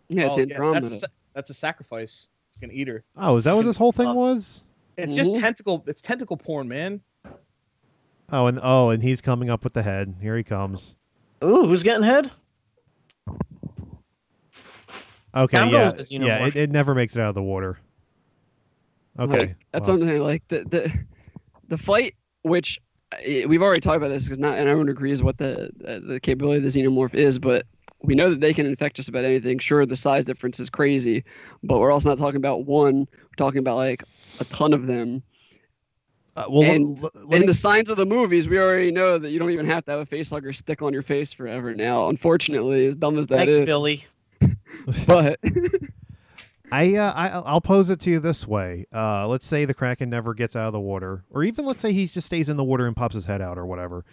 [0.07, 0.87] Yeah, it's Oh, Andromeda.
[0.89, 2.29] that's, a, that's a sacrifice.
[2.55, 3.03] You can eat her.
[3.17, 4.63] Oh, is that what this whole thing Uh, was?
[4.97, 5.39] It's just Mhm.
[5.41, 5.83] tentacle.
[5.87, 7.01] It's tentacle porn, man.
[8.32, 10.15] Oh, and oh, and he's coming up with the head.
[10.21, 10.95] Here he comes.
[11.43, 12.30] Ooh, who's getting head?
[15.36, 16.47] Okay, I'm yeah, yeah.
[16.47, 17.77] It, it never makes it out of the water.
[19.19, 20.91] Okay, Like, that's what Like the the
[21.67, 22.80] the fight, which
[23.11, 26.19] uh, we've already talked about this because not and everyone agrees what the uh, the
[26.19, 27.63] capability of the xenomorph is, but
[28.01, 29.59] we know that they can infect just about anything.
[29.59, 31.23] Sure, the size difference is crazy,
[31.63, 33.07] but we're also not talking about one.
[33.21, 34.03] We're talking about like
[34.39, 35.21] a ton of them.
[36.39, 39.17] Uh, well, and let- let in me- the signs of the movies, we already know
[39.17, 41.73] that you don't even have to have a face hugger stick on your face forever
[41.75, 42.09] now.
[42.09, 44.05] Unfortunately, as dumb as that Thanks, is, Billy.
[45.07, 45.39] But
[46.71, 48.85] I, uh, I I'll pose it to you this way.
[48.93, 51.91] Uh, let's say the kraken never gets out of the water, or even let's say
[51.91, 54.05] he just stays in the water and pops his head out, or whatever.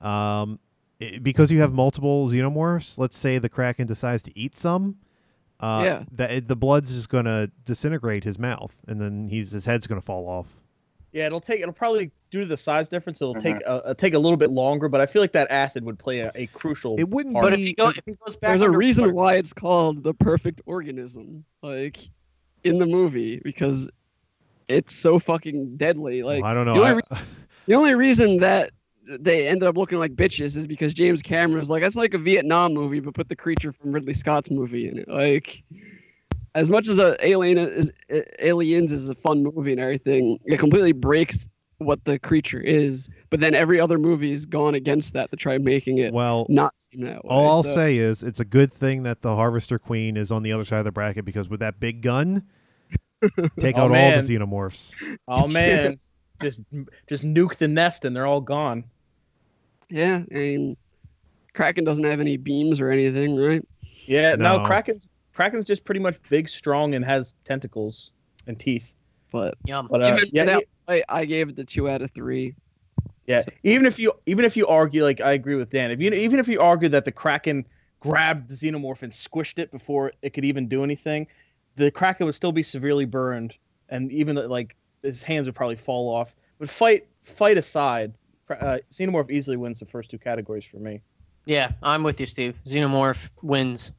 [0.00, 0.58] Um,
[1.00, 2.98] i- because you have multiple xenomorphs.
[2.98, 4.96] Let's say the kraken decides to eat some.
[5.58, 6.04] Uh, Yeah.
[6.12, 10.28] that the blood's just gonna disintegrate his mouth, and then he's his head's gonna fall
[10.28, 10.60] off.
[11.12, 11.60] Yeah, it'll take.
[11.60, 13.20] It'll probably due to the size difference.
[13.20, 15.84] It'll take a, uh, take a little bit longer, but I feel like that acid
[15.84, 16.96] would play a, a crucial.
[16.98, 17.44] It wouldn't part.
[17.44, 19.52] But if be- he, go, if he goes back, there's a reason underwater- why it's
[19.52, 21.98] called the perfect organism, like
[22.64, 23.90] in the movie, because
[24.68, 26.22] it's so fucking deadly.
[26.22, 26.74] Like Well, I don't know.
[26.74, 27.20] the only I-
[27.66, 28.70] the only reason that
[29.04, 32.72] they ended up looking like bitches is because James Cameron's like that's like a Vietnam
[32.72, 35.08] movie, but put the creature from Ridley Scott's movie in it.
[35.08, 35.62] Like
[36.54, 37.92] as much as a Alien is
[38.40, 41.48] Aliens is a fun movie and everything, it completely breaks
[41.78, 43.08] what the creature is.
[43.30, 47.00] But then every other movie's gone against that to try making it well, not seem
[47.06, 47.28] that way.
[47.30, 50.42] All I'll So- say is it's a good thing that the Harvester Queen is on
[50.42, 52.44] the other side of the bracket because with that big gun,
[53.58, 54.92] take Oh, out all the xenomorphs.
[55.28, 55.98] oh man,
[56.40, 56.60] just
[57.08, 58.84] just nuke the nest and they're all gone.
[59.90, 60.76] Yeah, I mean,
[61.54, 63.62] Kraken doesn't have any beams or anything, right?
[64.06, 64.66] Yeah, no, No.
[64.66, 68.10] Kraken's Kraken's just pretty much big, strong, and has tentacles
[68.46, 68.94] and teeth.
[69.30, 69.88] But Yum.
[69.90, 72.54] But uh, yeah, without, I, I gave it the two out of three.
[73.26, 76.00] Yeah, So- even if you even if you argue like I agree with Dan, if
[76.00, 77.66] you even if you argue that the Kraken
[78.00, 81.26] grabbed the xenomorph and squished it before it could even do anything,
[81.76, 83.56] the Kraken would still be severely burned,
[83.88, 86.36] and even like his hands would probably fall off.
[86.58, 88.12] But fight fight aside,
[88.50, 91.00] uh, xenomorph easily wins the first two categories for me.
[91.46, 92.56] Yeah, I'm with you, Steve.
[92.66, 93.92] Xenomorph wins.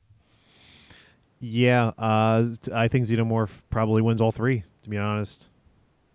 [1.45, 4.63] Yeah, uh, t- I think Xenomorph probably wins all three.
[4.83, 5.49] To be honest.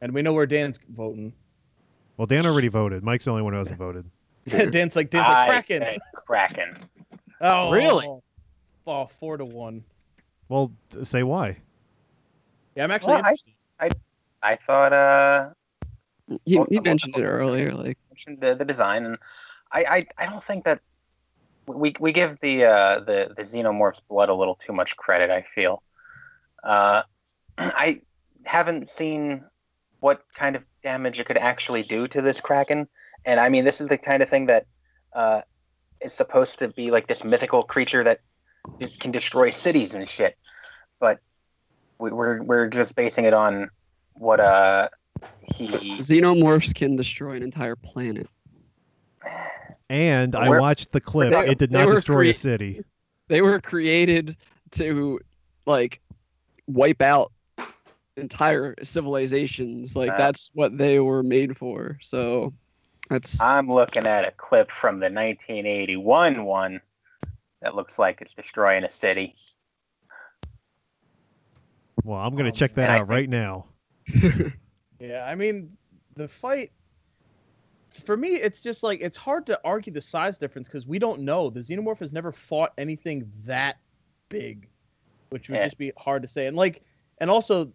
[0.00, 1.34] And we know where Dan's voting.
[2.16, 3.02] Well, Dan already voted.
[3.04, 4.06] Mike's the only one who hasn't voted.
[4.48, 5.98] Dan's like Dan's like Kraken.
[6.14, 6.78] Kraken.
[7.42, 8.08] Oh, Really?
[8.86, 9.84] Oh, four to one.
[10.48, 10.72] Well,
[11.02, 11.58] say why.
[12.74, 13.52] Yeah, I'm actually Well, I- interested.
[14.40, 15.50] I thought uh
[16.46, 17.72] He, Well, he mentioned it earlier.
[17.72, 19.18] Like, mentioned the, the design and
[19.72, 20.80] I, I I don't think that
[21.68, 25.42] we we give the uh the the xenomorph's blood a little too much credit I
[25.42, 25.82] feel.
[26.64, 27.02] Uh
[27.58, 28.00] I
[28.44, 29.44] haven't seen
[30.00, 32.88] what kind of damage it could actually do to this kraken
[33.24, 34.66] and I mean this is the kind of thing that
[35.12, 35.42] uh
[36.00, 38.20] is supposed to be like this mythical creature that
[38.78, 40.36] d- can destroy cities and shit.
[41.00, 41.18] But
[41.98, 43.70] we, we're we're just basing it on
[44.14, 44.88] what uh
[45.42, 48.28] he xenomorphs can destroy an entire planet.
[49.90, 51.30] And I Where- watched the clip.
[51.30, 52.82] They- it did not were destroy a city.
[53.28, 54.36] They were created
[54.72, 55.20] to,
[55.66, 56.00] like,
[56.66, 57.32] wipe out
[58.16, 59.94] entire civilizations.
[59.96, 60.16] Like, Uh.
[60.18, 61.98] that's what they were made for.
[62.02, 62.52] So,
[63.08, 66.80] that's I'm looking at a clip from the 1981 one
[67.62, 69.34] that looks like it's destroying a city.
[72.04, 73.66] Well, I'm gonna Um, check that and I out right now.
[75.00, 75.76] Yeah, I mean,
[76.16, 76.72] the fight
[78.04, 81.20] for me, it's just like it's hard to argue the size difference because we don't
[81.20, 81.50] know.
[81.50, 83.78] The xenomorph has never fought anything that
[84.28, 84.68] big,
[85.30, 85.64] which would Yeah.
[85.64, 86.46] just be hard to say.
[86.46, 86.82] And like,
[87.18, 87.72] and also,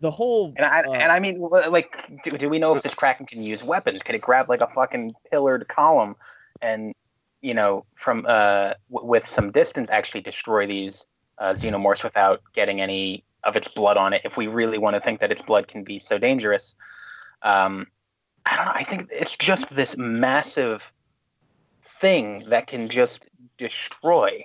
[0.00, 2.94] the whole And I uh, and I mean, like, do, do we know if this
[2.94, 4.02] kraken can use weapons?
[4.02, 6.16] Can it grab like a fucking pillared column
[6.62, 6.94] and
[7.42, 11.06] you know from uh w- with some distance actually destroy these
[11.38, 14.22] uh, xenomorphs without getting any of its blood on it?
[14.24, 16.74] If we really want to think that its blood can be so dangerous,
[17.42, 17.86] um,
[18.50, 18.72] I don't know.
[18.74, 20.90] I think it's just this massive
[22.00, 23.26] thing that can just
[23.58, 24.44] destroy.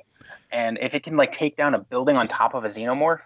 [0.51, 3.21] And if it can like take down a building on top of a xenomorph,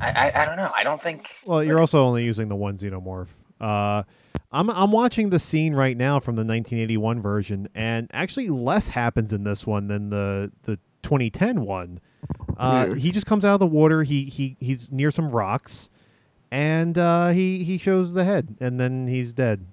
[0.00, 0.72] I, I, I don't know.
[0.74, 1.28] I don't think.
[1.44, 3.28] Well, you're also only using the one xenomorph.
[3.60, 4.02] Uh,
[4.50, 9.32] I'm I'm watching the scene right now from the 1981 version, and actually less happens
[9.32, 12.00] in this one than the the 2010 one.
[12.56, 12.94] Uh, Yeah.
[12.96, 14.02] He just comes out of the water.
[14.02, 15.90] He he he's near some rocks,
[16.52, 19.66] and uh, he he shows the head, and then he's dead.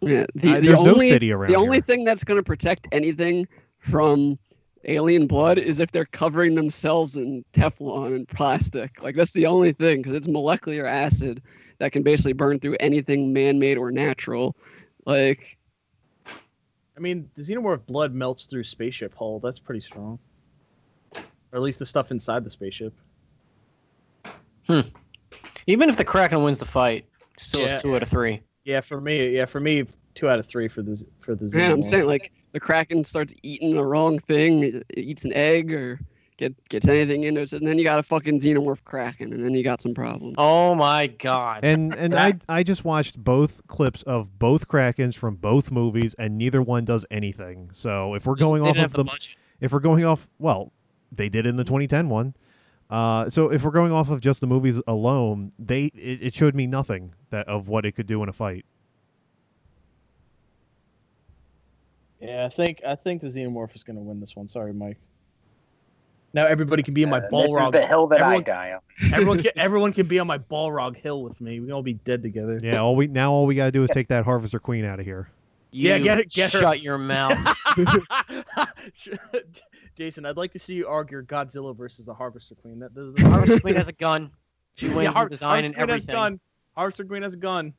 [0.00, 0.24] yeah.
[0.34, 1.82] The, Uh, the there's no only city around the only here.
[1.82, 3.46] thing that's going to protect anything
[3.78, 4.38] from
[4.86, 9.02] alien blood is if they're covering themselves in Teflon and plastic.
[9.02, 11.42] Like that's the only thing because it's molecular acid
[11.78, 14.56] that can basically burn through anything man-made or natural.
[15.04, 15.58] Like
[16.96, 19.38] I mean, the xenomorph blood melts through spaceship hull.
[19.38, 20.18] That's pretty strong.
[21.14, 22.94] Or at least the stuff inside the spaceship.
[25.66, 27.04] Even if the Kraken wins the fight,
[27.38, 27.76] still Yeah.
[27.76, 28.40] is two out of three.
[28.64, 31.72] Yeah, for me, yeah, for me, two out of three for the for the yeah,
[31.72, 35.72] I'm saying like the kraken starts eating the wrong thing, it it eats an egg
[35.72, 36.00] or
[36.36, 39.54] get gets anything into it, and then you got a fucking xenomorph kraken, and then
[39.54, 40.34] you got some problems.
[40.36, 41.64] Oh my god.
[41.64, 46.36] And and I I just watched both clips of both Krakens from both movies, and
[46.36, 47.70] neither one does anything.
[47.72, 49.28] So if we're going They off of the the
[49.60, 50.72] if we're going off, well,
[51.12, 52.34] they did in the 2010 one.
[52.90, 56.54] Uh, so if we're going off of just the movies alone, they it, it showed
[56.56, 58.64] me nothing that of what it could do in a fight.
[62.20, 64.48] Yeah, I think I think the xenomorph is going to win this one.
[64.48, 64.98] Sorry, Mike.
[66.32, 68.72] Now everybody can be in my Uh, this is the hill that everyone- I die
[68.74, 68.80] on.
[69.14, 71.60] everyone can everyone can be on my Balrog hill with me.
[71.60, 72.60] We can all be dead together.
[72.62, 75.06] Yeah, all we now all we gotta do is take that Harvester Queen out of
[75.06, 75.28] here.
[75.72, 76.58] Yeah, get it- get her.
[76.58, 77.36] Shut your mouth.
[80.00, 82.78] Jason, I'd like to see you argue Godzilla versus the Harvester Queen.
[82.78, 84.30] That the, the Harvester Queen has a gun.
[84.74, 86.14] She wins yeah, Har- the design and Harvester Queen has a everything.
[86.14, 86.40] gun.
[86.74, 87.74] Harvester Queen has a gun.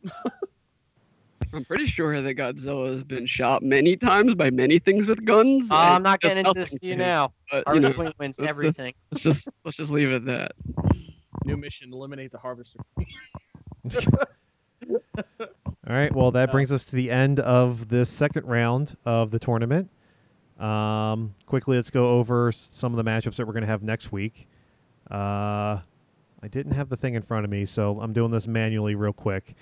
[1.53, 5.72] I'm pretty sure that Godzilla has been shot many times by many things with guns.
[5.72, 7.34] Uh, I'm not does getting into this to you now.
[7.49, 8.93] But you Harvester know, Queen wins let's just- everything.
[9.11, 10.51] let's just let's just leave it at that.
[11.45, 13.07] New mission: eliminate the Harvester Queen.
[14.88, 16.13] All right.
[16.15, 19.89] Well, that brings us to the end of this second round of the tournament.
[20.62, 24.12] Um, quickly, let's go over some of the matchups that we're going to have next
[24.12, 24.47] week.
[25.09, 25.80] Uh,
[26.43, 29.14] I didn't have the thing in front of me, so I'm doing this manually real
[29.14, 29.55] quick.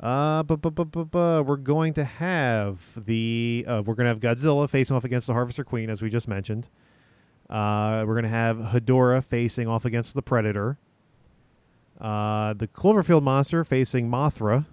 [0.00, 5.26] Uh, we're going to have the uh, we're going to have Godzilla facing off against
[5.26, 6.68] the Harvester Queen, as we just mentioned.
[7.48, 10.78] Uh, we're going to have Hedorah facing off against the Predator.
[12.00, 14.66] Uh, the Cloverfield monster facing Mothra.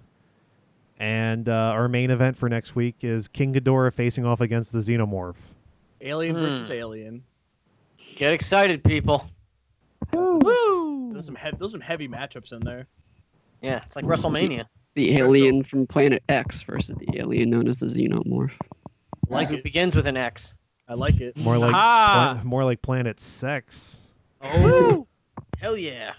[1.00, 4.80] And uh, our main event for next week is King Ghidorah facing off against the
[4.80, 5.36] Xenomorph.
[6.00, 6.42] Alien Hmm.
[6.42, 7.22] versus Alien.
[8.16, 9.28] Get excited, people.
[10.12, 11.10] Woo!
[11.12, 12.86] There's some heavy, there's some heavy matchups in there.
[13.62, 14.64] Yeah, it's like WrestleMania.
[14.94, 18.52] The alien from Planet X versus the alien known as the Xenomorph.
[19.28, 19.62] Like it.
[19.62, 20.54] begins with an X.
[20.88, 21.36] I like it.
[21.36, 24.00] More like ah, pla- more like Planet Sex.
[24.40, 25.06] oh,
[25.60, 26.12] Hell yeah.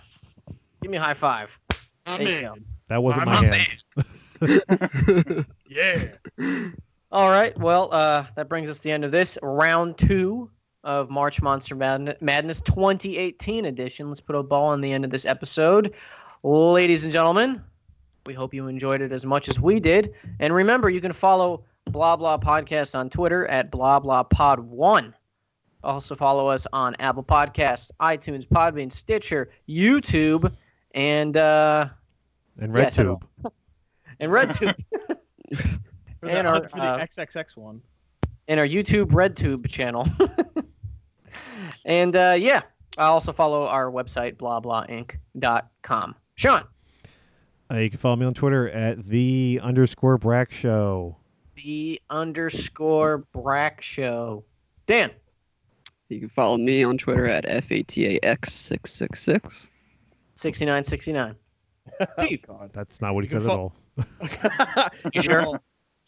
[0.82, 1.58] Give me a high five.
[2.06, 2.54] I'm There you go.
[2.54, 2.66] in.
[2.90, 3.56] That wasn't I'm my
[4.42, 5.46] a hand.
[5.70, 5.98] Yeah.
[7.12, 7.58] All right.
[7.58, 10.50] Well, uh, that brings us to the end of this round two
[10.84, 14.08] of March Monster Madn- Madness 2018 edition.
[14.08, 15.94] Let's put a ball on the end of this episode.
[16.44, 17.62] Ladies and gentlemen,
[18.26, 20.14] we hope you enjoyed it as much as we did.
[20.40, 25.16] And remember, you can follow Blah Blah Podcast on Twitter at Blah Blah Pod One.
[25.84, 30.54] Also follow us on Apple Podcasts, iTunes, Podbean, Stitcher, YouTube,
[30.94, 31.88] and uh,
[32.60, 33.22] And Yeah, RedTube.
[34.20, 34.76] and RedTube.
[36.20, 37.82] For And our, for the uh, XXX one.
[38.48, 40.08] and our YouTube RedTube channel.
[41.86, 42.62] and uh, yeah,
[42.98, 46.16] I also follow our website, blahblahinc.com.
[46.36, 46.64] Sean,
[47.72, 51.16] Uh, you can follow me on Twitter at the underscore Brack Show.
[51.56, 54.44] the underscore Brack Show.
[54.88, 55.12] Dan,
[56.10, 59.70] You can follow me on Twitter at FATAX666.
[60.36, 61.36] 6969.
[62.20, 62.70] Steve, God.
[62.74, 63.76] That's not what he You said can at all.
[65.04, 65.60] you, You sure?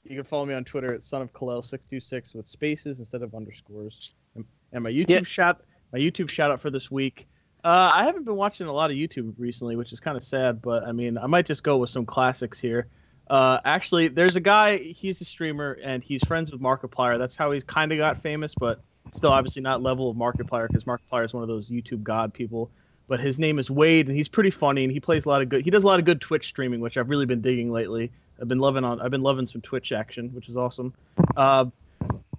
[0.04, 3.00] You can follow me on Twitter at son of Kalel six two six with spaces
[3.00, 4.14] instead of underscores.
[4.36, 5.24] And, and my YouTube Yeah.
[5.24, 5.62] shout
[5.94, 7.28] my YouTube shout out for this week.
[7.64, 10.62] Uh, I haven't been watching a lot of YouTube recently, which is kind of sad.
[10.62, 12.88] But I mean, I might just go with some classics here.
[13.30, 14.78] Uh, actually, there's a guy.
[14.78, 17.18] He's a streamer and he's friends with Markiplier.
[17.18, 18.82] That's how he's kind of got famous, but
[19.14, 22.72] still obviously not level of Markiplier because Markiplier is one of those YouTube god people.
[23.08, 25.50] But his name is Wade, and he's pretty funny, and he plays a lot of
[25.50, 25.64] good.
[25.64, 28.10] He does a lot of good Twitch streaming, which I've really been digging lately.
[28.42, 29.00] I've been loving on.
[29.02, 30.94] I've been loving some Twitch action, which is awesome.
[31.38, 31.66] Uh,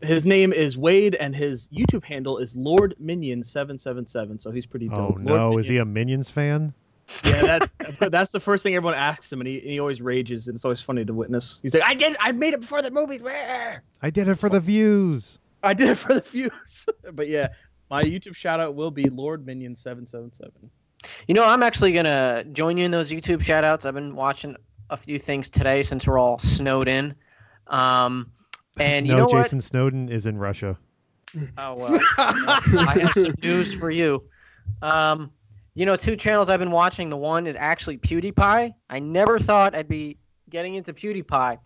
[0.02, 4.38] his name is Wade, and his YouTube handle is Lord Minion seven seven seven.
[4.38, 5.18] So he's pretty Oh dope.
[5.20, 6.74] no, is he a Minions fan?
[7.24, 7.58] Yeah,
[7.98, 10.64] that, that's the first thing everyone asks him, and he, he always rages, and it's
[10.64, 11.60] always funny to witness.
[11.62, 13.18] He's like, "I did, I made it before the movie.
[13.18, 13.82] Where?
[14.00, 15.38] I did it for the views.
[15.62, 17.48] I did it for the views." but yeah,
[17.90, 20.70] my YouTube shout out will be Lord Minion seven seven seven.
[21.28, 23.84] you know, I'm actually going to join you in those YouTube shout outs.
[23.84, 24.56] I've been watching
[24.92, 27.14] a few things today since we're all snowed in.
[27.66, 28.30] Um,
[28.78, 30.78] and you no, know Jason Snowden is in Russia.
[31.56, 31.98] Oh, well.
[32.18, 34.22] I have some news for you.
[34.82, 35.32] Um,
[35.74, 37.08] you know, two channels I've been watching.
[37.08, 38.74] The one is actually PewDiePie.
[38.90, 40.18] I never thought I'd be
[40.50, 41.58] getting into PewDiePie,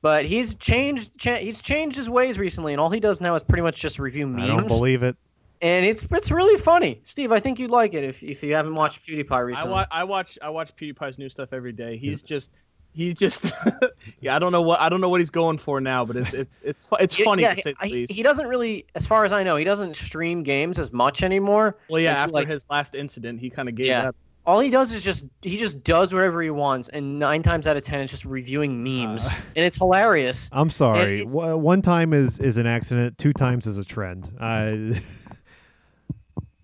[0.00, 1.18] but he's changed.
[1.18, 3.98] Cha- he's changed his ways recently, and all he does now is pretty much just
[3.98, 4.44] review memes.
[4.44, 5.16] I don't believe it.
[5.60, 7.00] and it's it's really funny.
[7.04, 9.84] Steve, I think you'd like it if if you haven't watched PewDiePie I recently.
[9.90, 11.96] I watch, I watch PewDiePie's new stuff every day.
[11.96, 12.50] He's just,
[12.92, 13.52] he's just,
[14.20, 14.34] yeah.
[14.36, 16.60] I don't know what, I don't know what he's going for now, but it's, it's,
[16.64, 18.12] it's, it's funny yeah, to say the he, least.
[18.12, 21.76] he doesn't really, as far as I know, he doesn't stream games as much anymore.
[21.88, 22.14] well, yeah.
[22.22, 24.02] After like- his last incident, he kind of gave Yeah.
[24.06, 24.14] that.
[24.46, 27.76] All he does is just he just does whatever he wants, and nine times out
[27.76, 30.48] of ten, it's just reviewing memes, Uh, and it's hilarious.
[30.50, 31.20] I'm sorry.
[31.20, 33.18] it's- One time is is an accident.
[33.18, 34.30] Two times is a trend.
[34.40, 34.98] Uh,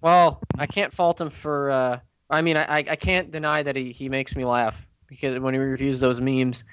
[0.00, 1.70] Well, I can't fault him for.
[1.70, 1.98] Uh,
[2.30, 5.54] I mean, I I I can't deny that he he makes me laugh because when
[5.54, 6.64] he reviews those memes,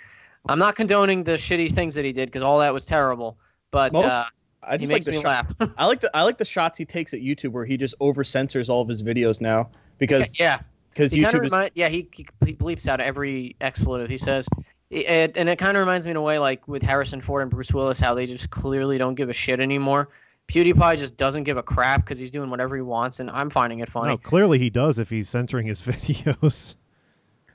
[0.48, 3.38] I'm not condoning the shitty things that he did because all that was terrible.
[3.72, 4.26] But Most- uh,
[4.66, 5.60] I he just like makes the me shot.
[5.60, 5.72] laugh.
[5.78, 8.24] I like the, I like the shots he takes at YouTube where he just over
[8.24, 10.60] censors all of his videos now because, yeah,
[10.92, 11.72] because he kind of YouTube is.
[11.76, 14.48] yeah he, he he bleeps out every expletive he says.
[14.90, 17.50] It, and it kind of reminds me in a way like with Harrison Ford and
[17.50, 20.10] Bruce Willis how they just clearly don't give a shit anymore.
[20.50, 23.80] PewDiePie just doesn't give a crap because he's doing whatever he wants, and I'm finding
[23.80, 24.10] it funny.
[24.10, 26.76] no, clearly he does if he's censoring his videos.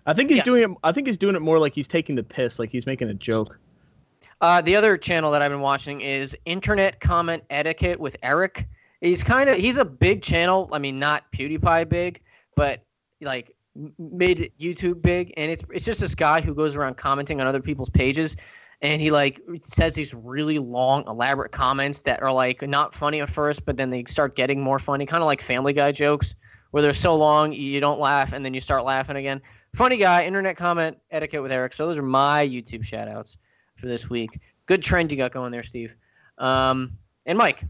[0.09, 0.45] I think he's Yeah.
[0.45, 0.79] doing it.
[0.83, 3.15] I think he's doing it more like he's taking the piss, like he's making a
[3.15, 3.59] joke.
[4.41, 8.67] Uh, the other channel that I've been watching is Internet Comment Etiquette with Erik.
[9.03, 10.69] He's kind of he's a big channel.
[10.73, 12.23] I mean, not PewDiePie big,
[12.57, 12.83] but
[13.21, 17.41] like m- mid YouTube big, and it's it's just this guy who goes around commenting
[17.41, 18.35] on other people's pages,
[18.81, 23.29] and he like says these really long, elaborate comments that are like not funny at
[23.29, 26.35] first, but then they start getting more funny, kind of like Family Guy jokes,
[26.71, 29.43] where they're so long you don't laugh and then you start laughing again.
[29.75, 31.73] Funny guy, Internet Comment Etiquette with Erik.
[31.73, 33.37] So those are my YouTube shout outs
[33.77, 34.41] for this week.
[34.67, 35.95] Good trend you got going there, Steve.
[36.39, 37.65] Um, and Mike,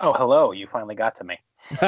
[0.00, 0.50] Oh, hello.
[0.50, 1.38] You finally got to me.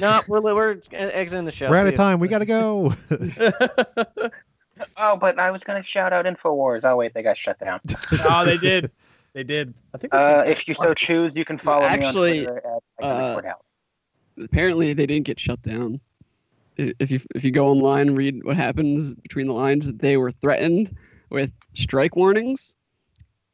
[0.00, 1.68] no, we're we're exiting the show.
[1.68, 2.20] We're out See of time.
[2.20, 2.94] We gotta go.
[4.96, 6.84] Oh, but I was going to shout out InfoWars.
[6.84, 7.80] Oh, wait, they got shut down.
[8.30, 8.92] oh, they did.
[9.32, 9.74] They did.
[9.92, 10.14] I think.
[10.14, 13.46] Uh, if you so choose, you can follow Actually, me on Twitter at uh, Fort
[14.40, 16.00] Apparently, they didn't get shut down.
[16.78, 20.16] I- If you if you go online and read what happens between the lines, they
[20.16, 20.94] were threatened
[21.30, 22.74] with strike warnings,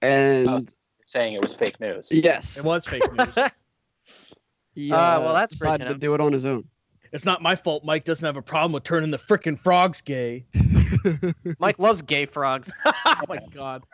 [0.03, 0.61] and Oh,
[1.07, 2.09] saying it was fake news.
[2.13, 2.57] Yes.
[2.59, 3.35] It was fake news.
[4.75, 5.99] yeah, Uh, well, that's decided to him.
[5.99, 6.65] do it on his own.
[7.13, 7.85] it's not my fault.
[7.85, 10.45] Mike doesn't have a problem with turning the frickin' frogs gay.
[11.59, 12.73] Mike loves gay frogs.
[12.85, 13.85] oh my god.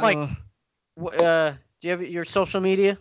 [0.00, 0.16] Mike,
[0.98, 1.50] Uh, uh,
[1.80, 2.98] do you have your social media?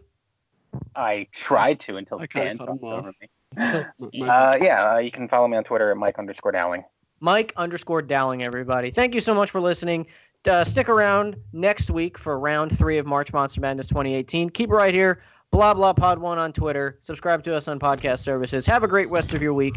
[0.95, 3.30] I tried to until I kinda Dan cut over me.
[3.58, 3.86] My-
[4.28, 6.84] Uh, yeah, uh, you can follow me on Twitter at Mike underscore Dowling.
[7.22, 8.91] Mike underscore Dowling, everybody.
[8.91, 10.06] Thank you so much for listening.
[10.47, 14.49] Uh, stick around next week for round three of March Monster Madness 2018.
[14.51, 15.20] Keep it right here.
[15.51, 16.97] Blah blah pod one on Twitter.
[16.99, 18.66] Subscribe to us on podcast services.
[18.66, 19.76] Have a great rest of your week.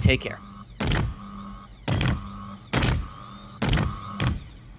[0.00, 0.38] Take care.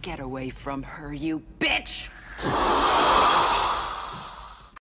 [0.02, 2.08] Get away from her, you bitch!